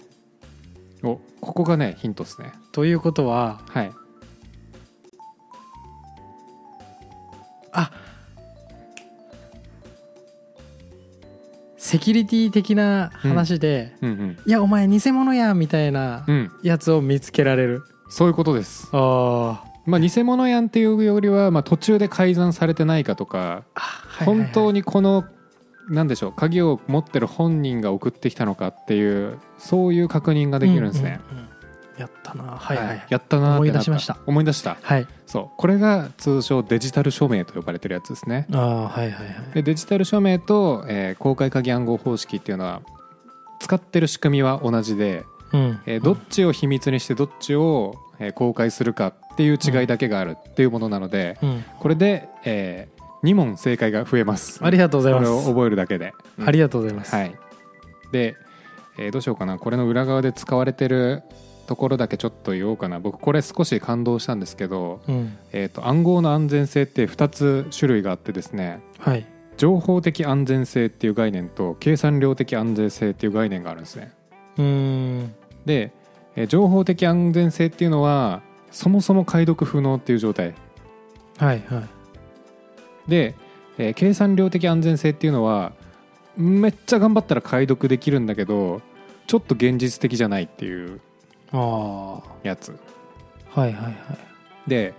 [1.02, 2.52] おここがねヒントですね。
[2.72, 3.92] ということははい。
[7.72, 7.90] あ
[11.76, 16.50] セキュリティ的な話で、うんうんいやお前偽物やみたいなうん。
[16.62, 18.88] やつを見つけられる、そういうことです。
[18.92, 23.80] あまあ偽物やんっていうよりは、まあ、途中で改ざんされてないかとかあ
[24.24, 25.24] 本当ににこの
[25.88, 31.48] なんでしょう鍵を持ってる本人が送ってきたのかっていうそういう確認ができるんですね、うんうんうん。
[31.98, 32.42] やったな。
[32.44, 34.18] はいはい、やったな思い出しました。
[34.26, 34.76] 思い出した。
[34.82, 35.06] はい。
[35.26, 35.48] そう。
[35.56, 38.46] これが通称デジタル署名と呼ばれてるやつですね。
[38.52, 39.34] ああはいはいはい。
[39.54, 42.82] でデジタル署名と、えー公開鍵暗号方式っていうのは
[43.60, 45.80] 使ってる仕組みは同じで、うん。
[45.86, 51.64] えーどっちを秘密にしてどっちを、えー公開するかっていう違いだけがあるっていうものなので、うん。
[51.78, 52.88] これで、え
[53.22, 54.60] 2問正解が増えます。
[54.62, 55.24] ありがとうございます。
[55.24, 56.12] これを覚えるだけで、
[56.44, 57.34] ありがとうございます、はい。
[58.12, 58.36] で、
[58.98, 59.58] えーどうしようかな。
[59.58, 61.22] これの裏側で使われてる
[61.66, 63.00] ところだけちょっと言おうかな。
[63.00, 65.36] 僕これ少し感動したんですけど、うん。
[65.52, 69.26] えー、と暗号の安全性って2つ種類があってですねはい。
[69.56, 74.12] 情報的安全性っていう概念と計算量的安全性っていう概念があるんですね。
[74.58, 74.64] うー
[75.22, 75.34] ん。
[75.64, 75.92] で、
[76.36, 80.54] えー情報的安全性っていうのはそもそも解読不能っていう状態。
[81.38, 81.80] はいは
[83.06, 83.10] い。
[83.10, 83.34] で、
[83.78, 85.72] えー計算量的安全性っていうのは
[86.36, 88.82] めっちゃ頑張ったら解読できるんだけど
[89.26, 91.00] ちょっと現実的じゃないっていう
[91.52, 92.78] あやつ。
[93.54, 93.94] あはいはいはい。
[94.68, 94.94] で、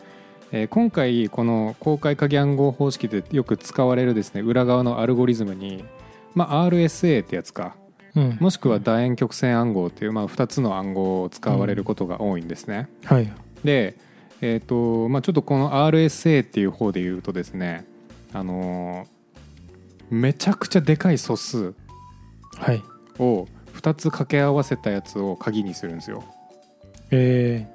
[0.51, 5.83] えー今回この公開鍵暗号方式でよく使われるですね裏側のアルゴリズムに、
[6.33, 7.75] まあ、RSA ってやつか
[8.17, 8.37] うん。
[8.39, 13.31] もしくは楕円曲線暗号っていう、まあ、2つの暗号を使われることが多いんですね、はい。
[13.63, 13.95] で、
[14.41, 17.85] えーとまあ、ちょっとこの RSA っていう方で言うとですね
[18.33, 19.17] あのー
[20.09, 21.73] めちゃくちゃでかい素数
[22.55, 22.81] はい。
[23.19, 26.23] を2つ掛け合わせたやつを鍵にするんですよ。
[27.11, 27.67] え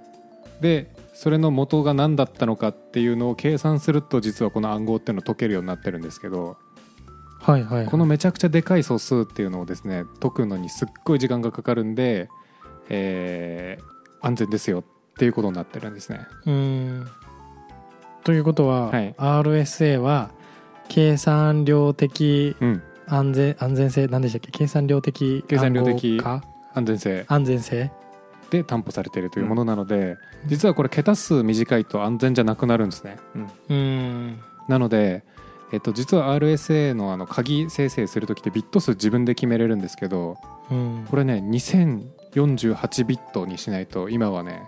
[0.63, 7.87] でそれの元が何だったのかっていうのを計算すると実はこの暗号っていうのを解けるようになってるんですけどー、はいはい。
[7.87, 12.29] このめちゃくちゃでかい素数っていうのをですね解くのにすっごい時間がかかるんで、
[12.89, 13.93] えー
[14.25, 14.85] 安全ですよっ
[15.19, 16.21] ていうことになってるんですね。
[16.47, 16.53] うー
[17.03, 17.09] ん。
[18.23, 19.13] ということは、はい。
[19.19, 20.31] RSA は
[20.89, 22.83] 計算量的うん。
[23.09, 24.53] 安全安全性何でしたっけ？
[24.53, 26.21] 計算量的計算量的
[26.73, 27.25] 安全性。
[27.27, 27.91] 安全性？
[28.51, 33.17] で担保されているというものなので、実はこれ桁数短いと安全じゃなくなるんですね。
[33.35, 34.39] うーん。
[34.69, 35.25] なので、
[35.73, 40.37] えっと、実は RSA のあの鍵生成する時ってビット数自分で決めれるんですけど
[40.71, 41.07] うん。
[41.11, 44.63] これね2048ビットにしないと今はね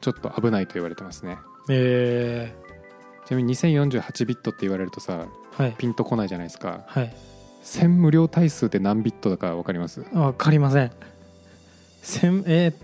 [0.00, 1.36] ちょっと危ないと言われてますね。
[1.68, 2.54] え
[3.26, 5.74] ちなみに2048ビットって言われるとさー、はい。
[5.76, 6.84] ピンとこないじゃないですか。
[6.86, 7.14] はい。
[7.62, 10.00] 1000無料対数って何ビットだか分かります？
[10.14, 10.90] わかりません。
[12.02, 12.74] 千えー、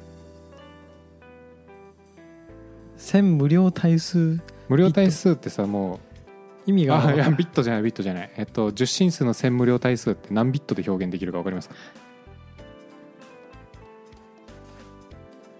[2.99, 4.39] 千無料対数
[4.69, 6.01] 無料対数ってさも
[6.67, 8.31] 意味うあいやビットじゃないビットじゃない。
[8.37, 11.75] えっと10進数の1000無料対数って何ビットで表現できるか分かりますか？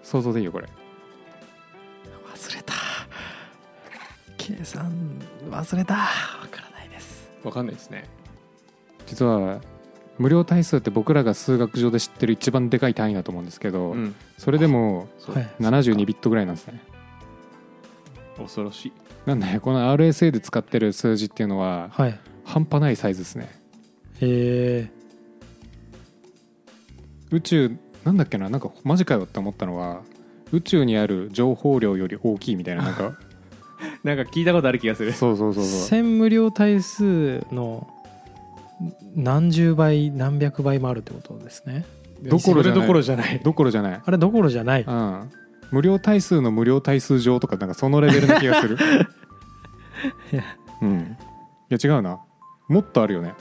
[0.03, 0.67] 想像でいいよこれ。
[2.33, 2.73] 忘れた。
[4.37, 4.91] 計算
[5.49, 5.95] 忘れた。
[5.95, 5.99] わ
[6.51, 7.29] からないです。
[7.43, 8.05] わかんないですね。
[9.05, 9.61] 実は
[10.17, 14.15] 無料対数って僕らが数学上で知ってる一番でかい単位だと思うんですけど、うん。
[14.37, 16.81] それでもそうはい72ビットぐらいなんですね。
[18.37, 18.93] 恐ろしい
[19.27, 22.19] なんでこの RSA で使ってる数字っていうのははい。
[22.45, 23.49] 半端ないサイズですね。
[24.21, 24.89] え。
[27.29, 30.01] 宇宙なんだっけななんかマジかよって思ったのは
[30.53, 33.17] 宇宙にある情報量より大きいみたいななんか。
[34.03, 35.11] なんか聞いたことある気がする。
[35.11, 35.87] ー、そうそうそうそう。
[35.89, 37.85] 千無料対数の
[39.13, 41.85] 何十倍何百倍もあるってことですね。
[42.23, 42.73] どころじゃない。
[42.73, 43.39] それどころじゃない。
[43.43, 44.01] どころじゃない。
[44.03, 44.83] あれどころじゃない。
[44.83, 45.29] うん
[45.71, 48.77] 無料対数の無料対数上とかなんかそのレベルな気がする。
[50.31, 50.43] いや。
[50.81, 51.17] うん。
[51.69, 52.19] いや違うな。
[52.67, 53.33] もっとあるよね。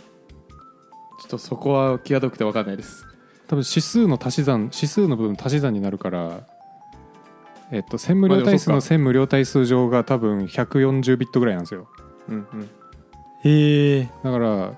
[1.20, 3.06] ちょっとそこは際どくてわかんないです。
[3.48, 6.40] 多分指数の足し算指数の部分足し算になるから
[7.70, 11.88] えっと1000無料対数のまあでもそ1000無料対数上が多分140ビットぐらいなんですよ。
[12.28, 12.62] うんうん。
[13.44, 14.08] へえ。
[14.24, 14.72] だから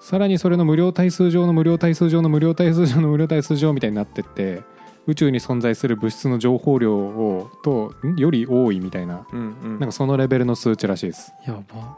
[0.00, 4.62] さらにそれの無料対数上の無料対数上の無料対数上の無料対数上みたいになってって
[5.06, 9.78] 宇宙に存在する物質の情報量をとんより多いみたいなうんうん。
[9.78, 11.32] なんかそのレベルの数値らしいです。
[11.46, 11.80] やば。
[11.80, 11.96] っ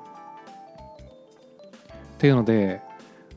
[2.19, 2.81] ていうので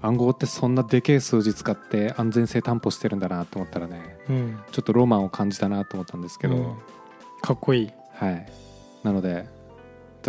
[0.01, 4.59] 暗号ってそんなでけえ数字使って安全性担保してるんだなと思ったらねうん。
[4.71, 6.75] ちょっとロマンを感じたなと思ったんですけど、うん。
[7.41, 7.89] かっこいい。
[8.13, 8.49] はい。
[9.03, 9.45] なので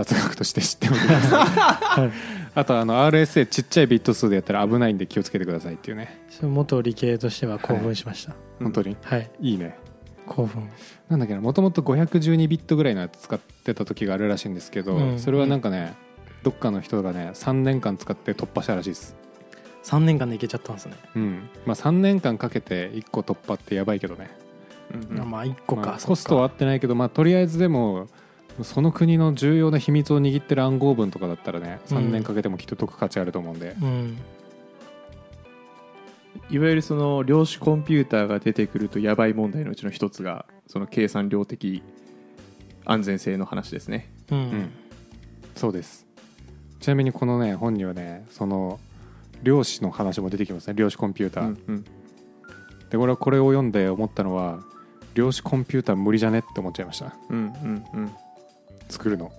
[0.04, 2.10] 雑学として知っておいてください。
[2.54, 6.20] あとあの RSA ちっちゃいビット数でやったら危ないんで気をつけてくださいっていうね。
[6.42, 8.34] 元理系としては興奮しました。
[8.58, 8.96] 本当に？
[9.02, 9.78] はい、いいね。
[10.26, 10.68] 興奮。
[11.08, 15.94] なんだっけなもともと512ビットぐらいのやつ使ってた時があるらしいんですけど、うんそれはなんかね
[16.42, 19.16] どっかの人がね3年間使って突破したらしいです。
[19.84, 21.48] 3年間でいけちゃったんですね、うん。
[21.66, 24.30] まあ3年間かけて1個突破ってやばいけどね。
[25.12, 28.08] うんまあ1個か、まあコストは合ってないけどまあとりあえずでも
[28.64, 34.18] その国の重要な秘密を握ってる暗号文とかだったらね3年かけてもきっと解く価値あると思うんで、うん。
[36.50, 41.82] いわゆるその量子コンピューターが出てくるとやばい問題のうちの一つがその計算量的
[42.84, 44.12] 安全性の話ですね。
[44.30, 44.70] うん、うん。
[45.54, 46.06] そうです。
[46.80, 48.80] ちなみにこのね本にはねその
[49.42, 50.74] 量子の話も出てきますね。
[50.74, 51.84] 量子コンピューター、うんうん。
[52.90, 54.60] で俺はこれを読んで思ったのは
[55.14, 57.14] 量子コンピューター無理じゃねって思っちゃいました。
[57.28, 58.12] うんうんうん
[58.90, 59.32] 作るの？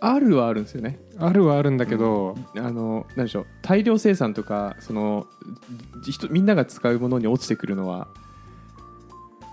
[0.00, 0.98] あるはあるんですよね。
[1.18, 3.46] あるはあるんだけど、あの何でしょう。
[3.62, 5.26] 大量生産とかその
[6.30, 8.08] みんなが使うものに落ちてくるのは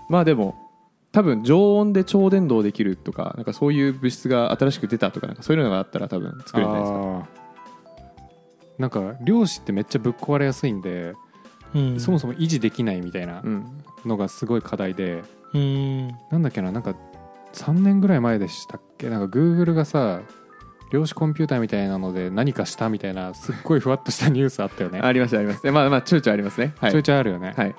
[0.08, 0.54] まあでも
[1.10, 7.42] 多分常温で超伝導できるとかなんかそういう物質が新しく出たとかなんかそういうのがあったら多分作れるんじゃないですか。
[8.78, 11.14] なんか量子ってめっちゃぶっ壊れやすいんで、
[11.74, 13.84] うん、そもそも維持できないみたいなうん。
[14.04, 15.22] のがすごい課題で、
[15.54, 16.08] うん。
[16.30, 16.96] なんだっけななんか
[17.52, 19.08] 3年ぐらい前でしたっけ？
[19.08, 20.20] なんか Google がさ
[20.90, 25.00] 量子コンピューターみたいなので何かしたみたいなすっごいふわっとしたニュースあったよね。
[25.00, 25.70] ありますあります。
[25.70, 26.74] まあまあちょいちょいありますね。
[26.78, 26.90] はい。
[26.92, 27.70] ちょいちょいあるよね、はい。
[27.70, 27.74] っ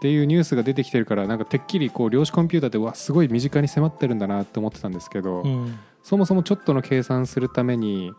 [0.00, 5.78] ていうニュースが出てきてるからなんかてっきりこう量子コンピューターってうわすごい身近に迫ってるんだなって思ってたんですけど、うん。
[6.02, 8.12] そもそもちょっとの計算するために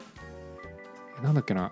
[1.23, 1.71] なんだっけな？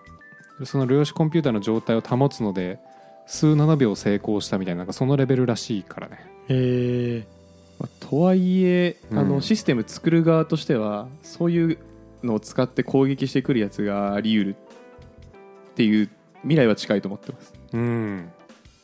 [0.66, 2.80] その量子コンピューターの状態を保つので
[3.28, 6.26] 数7秒成功したみたいななんかそのレベルらしいからね。
[6.50, 7.28] え
[7.80, 9.30] まあとはいえあうん。
[9.30, 11.78] のシステム作る側としてはそういう
[12.24, 14.56] のを使って攻撃してくるやつがあり得る
[15.72, 16.10] っていう
[16.42, 17.54] 未来は近いと思ってます。
[17.74, 18.30] うん。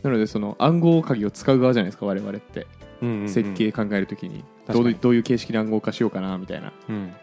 [0.03, 2.67] なのでその暗号鍵を使う側じゃないですか我々って。
[3.01, 3.29] うんうんうん。
[3.29, 4.43] 設計考えるときに。
[4.67, 6.69] どういうどういう形式で暗号化しようかなみたいな。
[6.69, 7.13] っうん。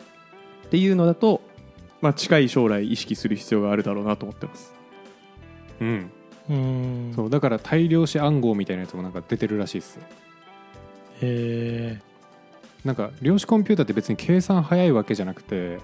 [0.71, 1.41] ていうのだと、
[2.01, 4.75] まあ、近い将来意識する必要があるだろうなと思ってます。
[5.81, 6.11] うん。
[6.51, 7.13] ー、うん。
[7.15, 9.99] そうだから大量子暗号みたいなやつもなんか出てるらしいです
[11.23, 12.01] え
[12.85, 15.79] なんか量子コンピューターって別に計算早いわけじゃなくて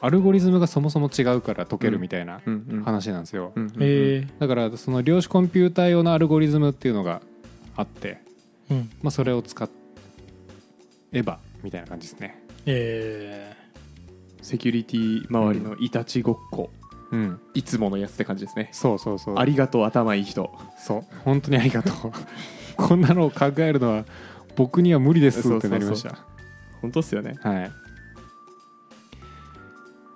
[0.00, 2.40] アルゴリズムがそもそも違うから解けるみたいな
[2.84, 3.52] 話なんですよ、
[4.38, 7.22] だからその量子コンピューター用のアルゴリズムっていうのが
[7.76, 8.90] あって、ー、うん。
[9.02, 9.68] まあ、それを使
[11.12, 12.42] えばみたいな感じですね。
[12.66, 13.54] え
[14.42, 16.70] セキュリティ周りのいたちごっこ、
[17.10, 17.40] うん。
[17.54, 18.68] いつものやつって感じですね。
[18.72, 19.38] そうそうそう。
[19.38, 20.50] ありがとう頭いい人。
[20.78, 21.04] そう。
[21.24, 22.12] 本当にありがとう。
[22.76, 24.04] こんなのを考えるのは
[24.56, 26.18] 僕には無理ですってなりました。
[26.80, 27.34] 本当っすよね。
[27.42, 27.66] はい。
[27.66, 27.70] っ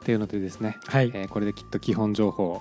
[0.03, 2.61] ていうのでですね、ー、はい、えーこれできっと基本情報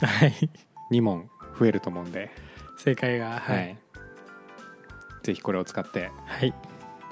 [0.00, 0.50] はい。
[0.90, 1.28] 2問
[1.58, 2.30] 増えると思うんで、
[2.78, 3.72] 正解がははい。
[3.72, 6.54] い、ぜひこれを使ってはい、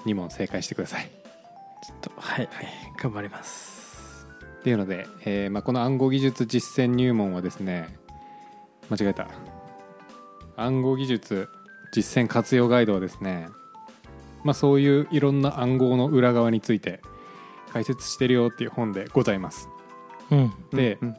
[0.06, 1.10] 2問正解してください。
[1.86, 2.48] ちょっとはい、
[3.00, 4.26] 頑張ります。
[4.60, 7.96] っていうので、えーまあ、この暗号技術実践入門はですね
[8.90, 9.28] 間違えた。
[10.56, 11.48] 暗号技術
[11.92, 13.48] 実践活用ガイドはですね、
[14.48, 17.02] まあ、そういういろんな暗号の裏側について
[17.70, 19.68] 解説してるよっていう本でございます。
[20.30, 20.52] うん。
[20.72, 21.16] でうん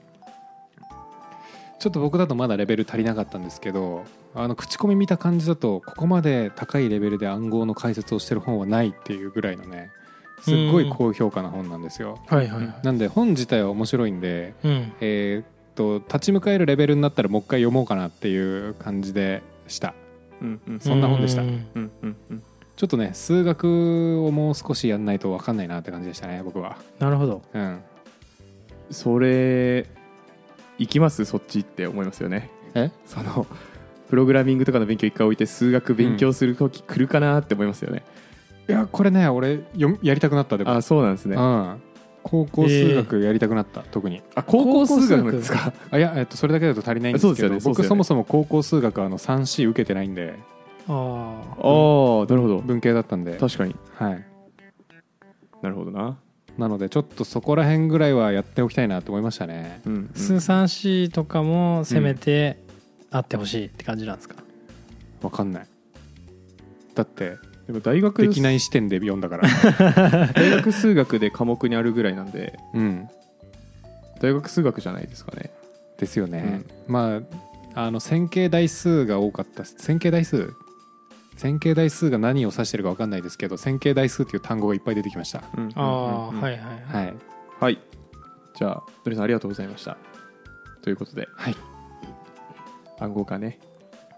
[1.77, 4.03] ちょっと僕だとまだレベル足りなかったんですけど
[4.35, 9.91] あの口コミ見た感じだとここまで高いレベルで暗号の解説をしてる本はないっていうぐらいのね
[10.41, 12.19] すっごい高評価な本なんですよ。
[12.27, 12.75] はいはいはい。
[12.83, 14.91] なんで本自体は面白いんでうん。
[14.99, 19.93] えーっと立ち向かえるレベルになったらもう一回読もうかなっていう感じでした。
[20.41, 20.79] うんうん。
[20.81, 21.43] そんな本でした。
[21.43, 21.67] うん。
[21.75, 22.43] うんうんうん
[22.79, 26.77] ちょっとね数学をもう少しやんないと分かんないなって感じでしたね僕は。
[26.97, 27.41] なるほど。
[27.53, 27.81] うん。
[28.89, 29.85] それ
[30.77, 31.25] 行きます？
[31.25, 32.49] そっちって思いますよね。
[32.75, 32.89] え？
[33.05, 33.45] その
[34.09, 38.01] プログラミングとかの勉強一回置いて数学勉強する時来るかなって思いますよね、
[38.69, 40.71] いやこれね俺よやりたくなったでも。
[40.71, 41.35] あそうなんですね。
[41.35, 41.81] うん。
[42.23, 44.21] 高校数学やりたくなった、特に。
[44.35, 45.73] あ高校数学ですか？
[45.91, 47.87] あ いや、えっと、それだけだと足りないんですそうけどですよねそうですよね。
[47.87, 50.35] 僕そもそも高校数学はあの 3C 受けてないんで
[50.89, 52.58] ああああなるほど。
[52.60, 53.38] 文系だったんで。
[53.38, 53.75] 確かに。
[53.95, 54.25] はい。
[55.62, 56.17] なるほどな。
[56.58, 59.82] なのでちょっとそこら辺ぐらいはやっておきたいなと思いましたね。
[59.86, 60.12] うんうん。
[60.15, 62.58] スーサンシーとかもせめて
[63.12, 64.36] あってほしいって感じなんですか、
[65.21, 65.67] わかんない。
[66.95, 69.47] だってでも大学できない視点で読んだから。
[70.34, 72.58] 大学数学で科目にあるぐらいなんで。
[72.73, 73.08] うん。
[74.21, 75.52] 大学数学じゃないですかね。
[75.99, 77.21] ですよね、まあ
[77.75, 80.54] あの線形代数が多かった線形代数
[81.39, 85.41] 線形代数が何を指してるか分かんないですけど線形代数っていう単語がいっぱい出てきました。
[85.56, 85.63] うん。
[85.63, 86.41] うんうん。
[86.41, 87.15] はいはいはい、はい。
[87.62, 87.80] はい。
[88.58, 89.97] じゃあのりさんありがとうございました。
[90.82, 91.30] ということで。
[91.34, 91.56] はい。
[92.99, 93.58] 暗号化ね。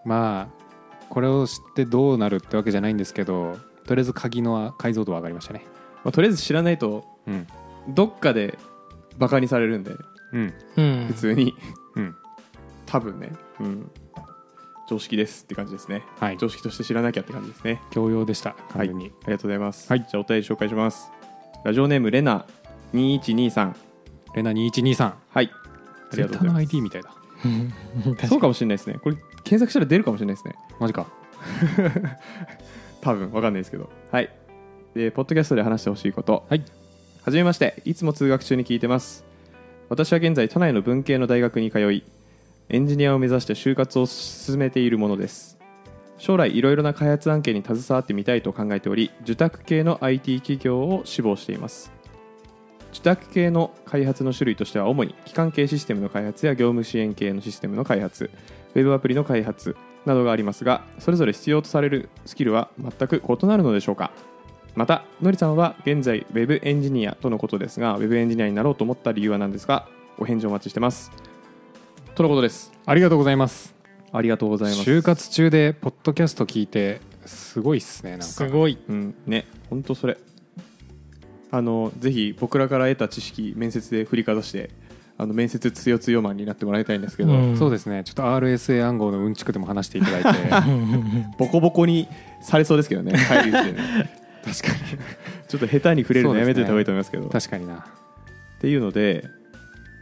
[0.03, 3.55] まあこれを知ってどうなるってわけじゃないんですけど
[3.85, 5.63] とりあえず鍵の解像度は上がりましたね。
[6.03, 7.45] まあ、とりあえず知らないとうん。
[7.89, 8.57] どっかで
[9.19, 9.91] バカにされるんで。
[10.33, 10.53] うん。
[10.75, 11.05] うん。
[11.09, 11.53] 普通に。
[11.95, 12.15] うん。
[12.87, 13.91] 多分ね、うん、
[14.91, 16.03] 常識ですって感じですね。
[16.19, 16.37] はい。
[16.37, 17.81] 常識として知らなきゃって感じですね。
[17.91, 18.89] 教養でしたはい。
[18.89, 19.99] ありがとうございます、はい。
[20.01, 21.09] じゃあお便り紹介します。
[21.63, 22.45] ラジオネームレナ
[22.93, 23.73] 2123
[24.35, 26.57] レナ2123はいあツイッターのりがとうございます。
[26.57, 27.13] ID みたいだ。
[28.27, 28.99] そうかもしれないですね。
[29.01, 30.55] これ検索したら出るかもしれないですね。
[30.77, 31.07] マジか。
[32.99, 33.89] 多分わかんないですけど。
[34.11, 34.29] はい。
[34.93, 36.45] でポッドキャストで話してほしいこと。
[36.49, 36.63] はい。
[37.23, 37.81] はじめまして。
[37.85, 39.23] いつも通学中に聞いてます。
[39.87, 42.03] 私は現在都内の文系の大学に通い
[42.73, 45.59] エンジニアを目指して就活を進めているものです。
[46.17, 51.91] 将来いろいろな開発案件に携わってみたいと考えており受託系の IT 企業を志望しています。
[52.93, 58.29] 受託系の開発の種類としては主に機関系システムの開発や業務支援系のシステムの開発
[58.73, 64.11] ウェブアプリの開発などがありますがそれぞれ必要とされるスキルは全く異なるのでしょうか？
[64.75, 69.89] またのりさんは現在ウェブエンジニアとのことですがウェブエンジニアになろうと思った理由は何ですか？
[70.17, 71.11] お返事お待ちしてます。
[72.15, 72.73] とのことです。
[72.85, 73.73] ありがとうございます。
[74.11, 74.89] ありがとうございます。
[74.89, 78.25] 就活中でポッドキャスト聞いてすごいっすねなんか。
[78.25, 78.77] すごい。
[78.89, 79.15] うん。
[79.25, 80.17] ね本当それ。
[81.51, 84.71] あのぜひ僕らから得た知識面接で振りかざして
[85.17, 87.57] あの面接強強マンになってもらいたいんですけど、うん。
[87.57, 88.03] そうですね。
[88.03, 90.39] ちょっと RSA 暗号のうんちくでも話していただいて。
[91.39, 92.09] ボコボコに
[92.41, 93.81] されそうですけどね入る時点で
[94.43, 94.99] 確かに。
[95.47, 97.29] ちょっと下手に触れるのやめてた方がいいと思いますけど。
[97.29, 97.75] 確かにな。
[97.77, 99.25] っていうので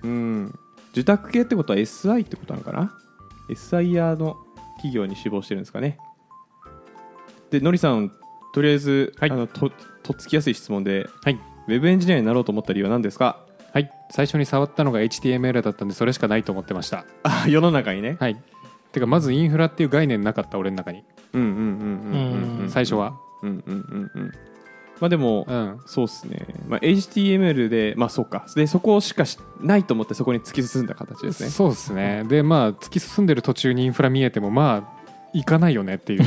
[0.04, 0.60] うん
[0.92, 2.98] 受託系ってことは SI ってことなのかな
[3.50, 4.38] ？SIR の
[4.76, 5.98] 企業に志望してるんですかね？
[7.52, 8.12] でのりさん
[8.54, 9.32] とりあえず、はい。
[9.32, 9.72] あのと
[10.04, 11.40] とっつきやすい質問ではい。
[11.68, 13.46] ウェブエンジニアになろうと思った理由は何ですか？
[13.74, 13.92] はい。
[14.12, 17.06] 最初に触ったのが HTML だったんでそれしかないと思ってました。
[17.24, 18.18] あ世の中にね。
[18.20, 18.42] はい。
[18.92, 21.04] てかまずインフラっていう概念なかった俺の中に。
[21.34, 21.68] うんうんうんうん
[22.58, 22.70] うんうん。
[22.70, 23.14] 最初は。
[23.44, 24.32] うんうんうんうん
[25.00, 25.80] まあでも、うん。
[25.86, 28.46] そうっすね、まあ、HTML でまあそうか。
[28.56, 31.50] でそこしかしないと思ってそこに突き進んだ形ですね。
[31.50, 32.24] そうですね。
[32.28, 35.00] でまあ突き進んでる途中にインフラ見えてもまあ
[35.34, 36.24] 行かないよねっていう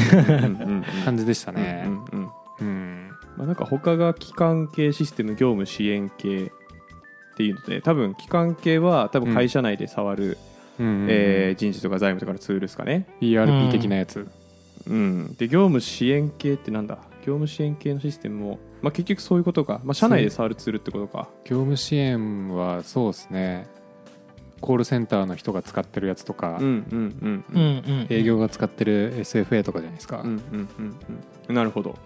[1.04, 2.28] 感じでしたうねんうんうん。
[2.60, 3.10] うん。
[3.36, 10.38] まあ、なんか他が機関系システム業務支援系っていうので多分機関系は多分会社内で触る、
[10.78, 10.86] うん。
[10.86, 14.26] うんえー人事とか財務とかのツールですかね、ERP 的なやつ。
[14.86, 16.98] うん、で業務支援系ってなんだ？
[17.22, 21.28] 業務支援系のシステムも、まあ、結局そういうことか、まあ、社内で触るツールってことか。
[21.44, 23.66] 業務支援はそうですね。
[24.60, 26.84] コールセンターの人が使ってるやつとか、うんうん
[27.22, 27.60] うんうん。
[27.60, 30.96] うん営業が使ってる SFA とかじゃないですか、うんうんうん
[31.48, 31.54] うん。
[31.54, 31.96] なるほど。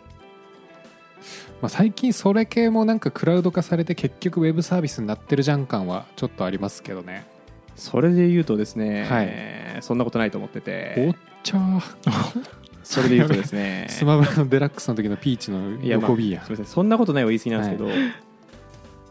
[1.61, 7.27] まあ、最近それ系もなんかクラウド化されて結局ウェブサービスになってるじゃん感はちょっとありますけどね。
[7.75, 9.83] それで言うとですね、はい。
[9.83, 12.47] そんなことないと思っておてっちゃー
[12.87, 13.87] それで言うとですね。
[13.91, 16.43] スマブラのデラックスの時のピーチのいや、まあ、横 B や。
[16.45, 16.67] すみません。
[16.67, 17.91] そんなことないは言い過ぎなんですけど、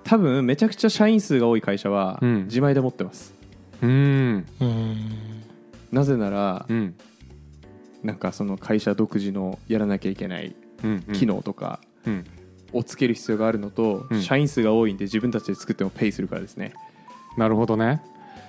[0.05, 2.43] 多分めちゃくちゃ社員数が多い会社はうん。
[2.45, 3.33] 自前で持ってます、
[3.81, 4.45] うーん。
[4.61, 4.97] うん。
[5.91, 6.95] なぜならうん。
[8.01, 10.55] なんかその会社独自のやらなきゃいけない
[11.11, 12.23] 機能とかうん。
[12.71, 14.21] をつける必要があるのと、うん。
[14.21, 16.71] 社員数が多いんで自分たちで作ってもペイするからですね。
[17.37, 18.01] なるほどね。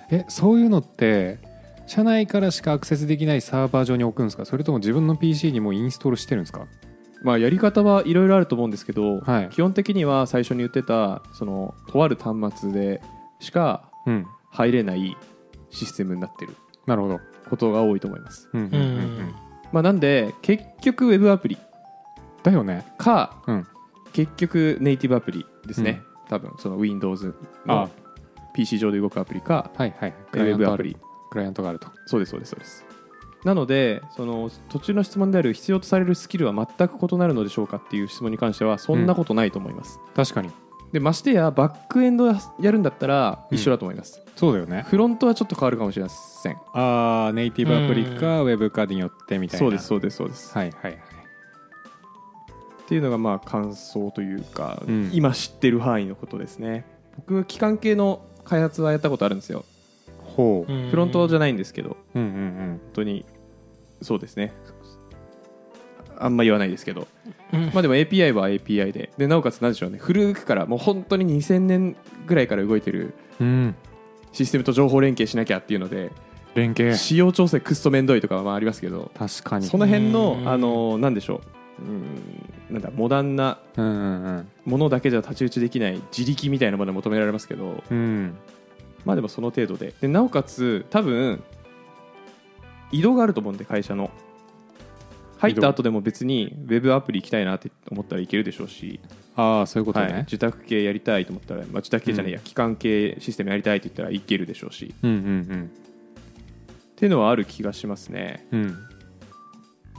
[0.08, 1.38] えそういうのって
[1.86, 4.44] 社内からしかアクセスできないサーバー上に置くんですか？
[4.44, 6.66] それとも自分の PC にもインストールしてるんですか？
[7.22, 9.48] まあやり方はいろいろあると思うんですけど、はい。
[9.50, 13.00] 基本的には最初に言ってたそのとある端末で
[13.40, 14.26] しかうん。
[14.50, 15.16] 入れない
[15.70, 16.54] システムになってる
[16.86, 17.20] なるほど。
[17.50, 19.34] ことが多いと思います、うんうんうんうん。
[19.70, 21.58] まあ、なんで結局ウェブアプリ
[22.42, 22.86] だよね。
[22.96, 23.66] かうん。
[24.12, 26.00] 結局ネイティブアプリですね、
[26.30, 27.34] 多分その Windows
[27.66, 27.74] あ。
[27.74, 27.90] の
[28.54, 30.14] PC 上で動くアプリかはいはい。
[30.32, 30.96] ウェブアプリ
[31.30, 31.88] クライアントがあると。
[32.06, 32.84] そうですそうですそうです。
[33.44, 40.50] なのでその途中の質問である必要とされるスキルは全く異なるのでしょうかっていう質問に関してはそんなことないと思います、確かに。
[40.92, 43.56] でましてやバックエンドやるんだったらうん。
[43.56, 44.84] 一緒だと思います、そうだよね。
[44.88, 46.56] フロントはちょっと変わるかもしれません。
[46.72, 49.64] ああネイティブアプリかウェブかによってみたいな。
[49.64, 50.98] そうですそうですそうです、はいはいはい。
[50.98, 50.98] っ
[52.88, 55.10] ていうのがまあ感想というか、うん。
[55.12, 56.84] 今知ってる範囲のことですね。
[57.16, 59.64] 僕は機関系の開発はやったことあるんですよ
[60.36, 60.90] ほううん。
[60.90, 63.24] フロントじゃないんですけどうんうん本当に
[64.02, 64.52] そうですね。
[66.18, 67.06] あんま言わないですけど、
[67.52, 67.66] うん。
[67.72, 69.10] まあでも API は API で。
[69.18, 69.98] でなおかつ何でしょうね。
[70.00, 73.46] 古くからもう本当に2000年ぐらいから動いてるうん。
[73.46, 73.74] うん
[74.32, 76.10] システムと情報連携しなきゃっていうので
[76.54, 76.94] 連携。
[76.96, 79.66] 仕様調整くっそめんどいとかはまあありますけど確かに。
[79.66, 80.48] その辺のうん。
[80.48, 81.40] あのなんでしょ
[81.80, 81.82] う。
[81.82, 82.04] うん
[82.70, 88.36] なんだモダンなうんうんものだけじゃ太刀打ちできない自力みたいなものが求められますけどうんうん
[89.06, 89.94] まあでもその程度で。
[90.00, 91.42] でなおかつ多分
[92.90, 94.10] 移動があると思うんで会社の。
[95.38, 99.00] 入った後でも別にウェブアプリ行きたいなって思ったらいけるでしょうし、
[99.36, 104.94] ああそういうことはい、ね受託系やりたいと思ったら、まあ、受託系じゃないや、機関系システムやりたいって言ったらいけるでしょうし。
[105.02, 105.70] うんうん
[106.96, 108.88] っていうのはある気がしますね、うんうん。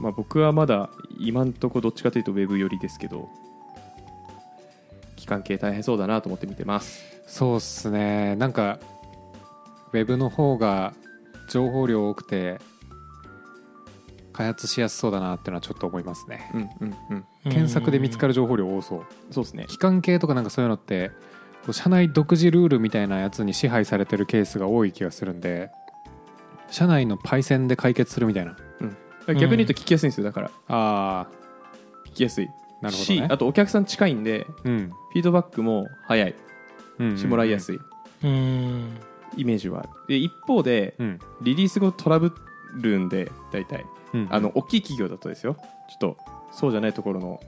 [0.00, 0.90] まあ、僕はまだ
[1.20, 3.28] 今んとこどっちかというとウェブ寄りですけど。
[5.14, 7.04] 機関系大変そうだなと思って見てます。
[7.26, 8.34] そうっすね。
[8.36, 8.80] なんか
[9.92, 10.94] ウェブの方が
[11.48, 12.58] 情報量多くて
[14.32, 16.50] 開発しやすそうだなっていうのはちょっと思いますね。
[16.54, 17.24] うんうんうん。
[17.44, 19.06] 検索で見つかるる情報量多そう。
[19.30, 19.64] そうですね。
[19.66, 21.10] 機関系とかなんかそういうのって
[21.64, 25.70] こう社内独自ルールみたいなやつに支配されてるケースが多い気がするんで
[26.70, 28.56] 社内のパイセンで解決するみたいな。
[29.26, 30.50] 逆に言うと聞きやすいんですよだから。
[30.68, 31.26] あ
[32.10, 32.48] 聞きやすい。
[32.80, 34.92] あなるほどしねあとお客さん近いんでうん。
[35.12, 36.34] フィードバックも早い。
[37.00, 37.78] うんしもらいやすいい。
[38.24, 38.98] うん
[39.36, 39.80] イメージは。
[39.80, 41.18] あるで一方でうん。
[41.42, 42.32] リリース後トラブ
[42.74, 43.84] るんで大体。
[44.14, 44.28] うん。
[44.30, 45.56] あの大きい企業だとですよ。
[45.88, 46.16] ちょっと
[46.52, 47.40] そうじゃないところの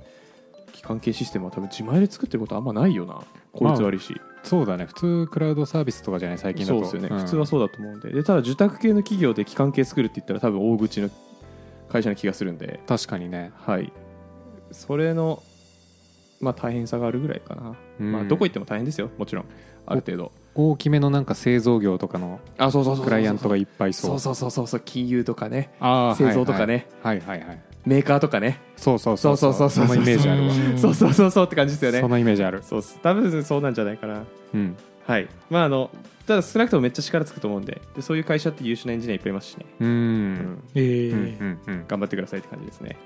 [0.72, 3.20] 機関系システムは多分自前で作ってることあんまないよな。
[3.52, 4.86] 効率悪いし、そうだね。
[4.86, 6.84] 普通クラウドサービスとかじゃない最近だと。
[6.84, 7.18] そうですよね、ん。
[7.18, 8.10] 普通はそうだと思うんで。
[8.10, 11.10] でただ受託系の企業で機関系作るって言ったら多分大口の
[11.88, 12.80] 会社な気がするんで。
[12.86, 13.52] 確かにね。
[13.56, 13.92] はい。
[14.70, 15.42] それの
[16.40, 18.12] まあ大変さがあるぐらいかな、うん。
[18.12, 19.10] まあどこ行っても大変ですよ。
[19.18, 19.44] もちろん。
[19.86, 20.32] ある程度
[20.68, 24.82] 大きめのなんか製造業とかのあそうそうそうそうクライアントがいっぱいそそううそうそうそうそう。
[24.84, 25.70] 金融とかね。
[26.16, 26.86] 製造とかね。
[27.02, 27.48] はいはいはい。
[27.48, 28.60] はいメーカーとかね。
[28.76, 29.54] そうそうそうそう。
[29.54, 30.48] そうそうそのイメージあるわ。
[30.48, 32.00] う んそうそうそうそうって感じですよね。
[32.00, 32.62] そのイメージある。
[32.62, 34.24] そう多分そうなんじゃないかな。
[34.54, 34.76] うん。
[35.06, 35.28] はい。
[35.48, 35.90] まああの
[36.26, 37.80] ただ少なくともめっちゃ力つくと思うんで。
[37.96, 40.34] でそういう会社って優秀なエンジニアいっぱいいますしね、ううん。
[40.34, 41.84] んええうんうんうん。
[41.88, 42.96] 頑張ってくださいって感じですね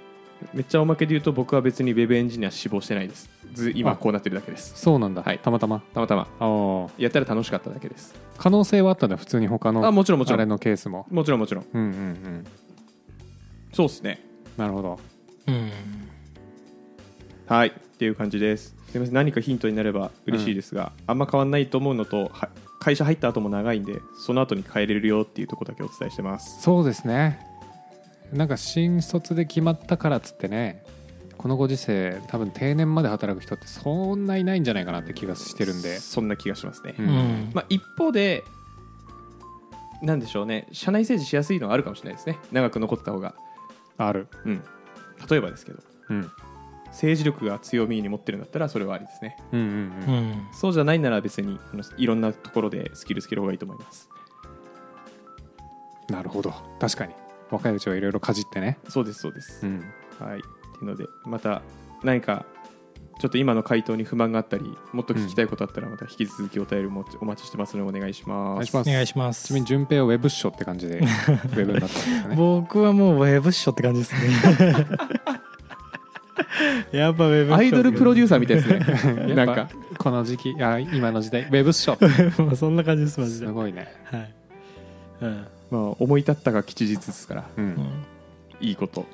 [0.52, 3.30] めっちゃおまけで言うと僕は別にウェブエンジニア志望してないです。
[3.52, 4.72] ず今あこうなってるだけです。
[4.76, 5.38] そうなんだ、はい。
[5.38, 5.80] たまたま。
[5.94, 6.28] たまたま。
[6.40, 8.14] ああやったら楽しかっただけです。
[8.36, 10.40] 可能性はあったんだ普通に他のあもちろんもちろん。
[10.40, 11.06] あれのケースも。
[11.10, 11.66] もちろんもちろん。
[11.72, 12.44] うんうんうん。
[13.72, 14.20] そうですね。
[14.56, 14.98] なるほど。
[15.46, 15.70] うん。
[17.46, 17.68] はい。
[17.68, 18.74] っていう感じです。
[18.88, 19.14] すみません。
[19.14, 22.48] 何かヒントになれば嬉しいですが、あんま変わんないと思うのとは
[22.84, 26.60] 会社入った後も長いんでその後に変えれるよっていうところだけお伝えしてます。
[26.60, 27.40] そうですね
[28.32, 30.82] なんか新卒で決まったからっつってね
[31.36, 37.08] このご時世多分定年まで働く人ってそんないないんじゃないかなって気がしてるんで、そんな気がしますね、ううん。
[37.08, 38.44] んまあ、一方で
[40.00, 40.66] なんでしょうね。
[40.72, 42.38] 社内政治しやすいのはあるかもしれないですね。
[42.50, 43.34] 長く残ってた方が、
[43.98, 44.28] ある。
[44.44, 44.62] うん、
[45.28, 45.78] 例えばですけど
[46.10, 46.30] うん。
[46.86, 49.36] 政治力が強みに持ってるんだったらそれはありですね。
[49.52, 49.70] うんうんう
[50.06, 50.30] うん。
[50.30, 54.08] んそうじゃないなら別にあのいろんなところでスキルつける方がいいと思います。
[56.08, 56.54] なるほど。
[56.80, 57.14] 確かに
[57.54, 58.78] 若いうちはいろいろかじってね。
[58.88, 59.84] そうですそうです、うん。
[60.20, 60.38] はい。
[60.38, 60.46] って
[60.80, 61.62] いうのでまた
[62.02, 62.46] 何か
[63.20, 68.50] ちょっと今の回答に不満があったりもっと聞きたいことあったらまた引き続きお便りもお待ちしてますのでお願いします。
[68.50, 68.90] お願いします。
[68.90, 72.36] お願いしますちなみに順平はウェブっしょって感じで ウェブになったんですかね。
[72.36, 74.20] 僕はもうウェブっしょって感じですね。
[76.92, 78.68] やっぱウェブっしょアイドルプロデューサーみたいです
[79.12, 79.28] ね。
[79.34, 81.96] ななんんかかこの時期あ今の時代ウェブっしょ
[82.56, 83.46] そんな感じですマジで。
[83.46, 83.92] すごいね。
[84.10, 84.34] はい。
[85.22, 87.50] うんまあ思い立ったが吉日ですから。
[87.56, 87.68] ううん。
[87.70, 88.04] ん
[88.60, 89.06] いいこと。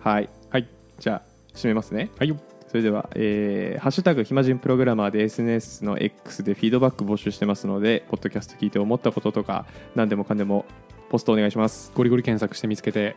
[0.00, 0.28] はい。
[0.50, 0.68] はい。
[0.98, 2.10] じゃあ締めますね。
[2.18, 2.36] はいよ。
[2.68, 10.66] それでは、えーハッシュタグ暇人プログラマーで SNS の X でフィードバック募集してますので、ポッドキャスト聞いて思ったこととか、何でもかんでも
[11.08, 11.92] ポストお願いします。
[11.94, 13.16] ゴリゴリ検索して見つけて、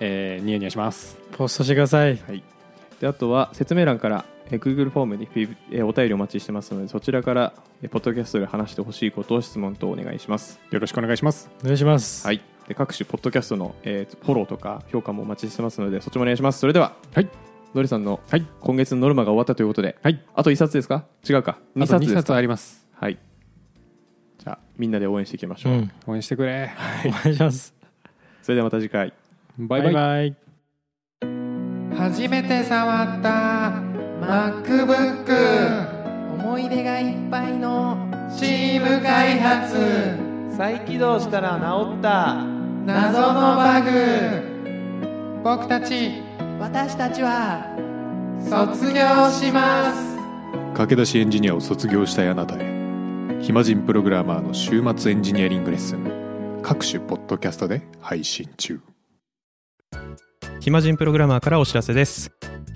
[0.00, 1.18] えー、ニヤニヤします。
[1.36, 2.16] ポストしてください。
[2.16, 2.42] はい。
[3.00, 5.28] で、あとは説明欄から、えー Google フォームに
[5.70, 10.60] えーお便りお待ちしてますので、そちらから、えーポッドキャストで話してほしいことを質問とお願いします。
[10.70, 11.50] よろしくお願いします。
[11.62, 12.26] お願いします。
[12.26, 12.40] はい。
[12.68, 16.58] で各種ポッドキャストの、えーフォローとか評価もお待ちしてますので、そっちもお願いします。
[16.60, 17.28] それでは、はい。
[17.74, 18.44] のりさんのはい。
[18.60, 20.20] 今月のノルマが終わったということで、はい。
[20.34, 21.04] あと1冊ですか？
[21.28, 21.58] 違うか。
[21.76, 22.20] 2あと2冊ですか？
[22.22, 22.86] 冊あります。
[22.94, 23.18] はい。
[24.38, 25.72] じゃあ、みんなで応援していきましょう。
[25.74, 25.92] うん。
[26.06, 26.70] 応援してくれ。
[27.06, 27.74] お願いします。
[28.42, 29.12] それではまた次回。
[29.58, 29.82] バイ。
[29.82, 30.36] バイバイ。
[31.96, 33.89] 初めて触った
[34.30, 35.26] MacBook
[36.34, 37.98] 思い出がいっぱいの。
[38.38, 40.56] チーム開発。
[40.56, 42.36] 再起動したら治った。
[42.86, 45.42] 謎のバグ。
[45.42, 46.22] 僕たち。
[46.60, 47.74] 私たちは。
[48.38, 49.02] 卒業
[49.32, 50.16] します。
[50.74, 53.40] 駆け出しエンジニアを卒業したいあなたへ。
[53.40, 56.60] 暇人プログラマーの週末エンジニアリングレッスン。
[56.62, 58.80] 各種ポッドキャストで配信中。
[60.60, 62.30] 暇人プログラマーからお知らせです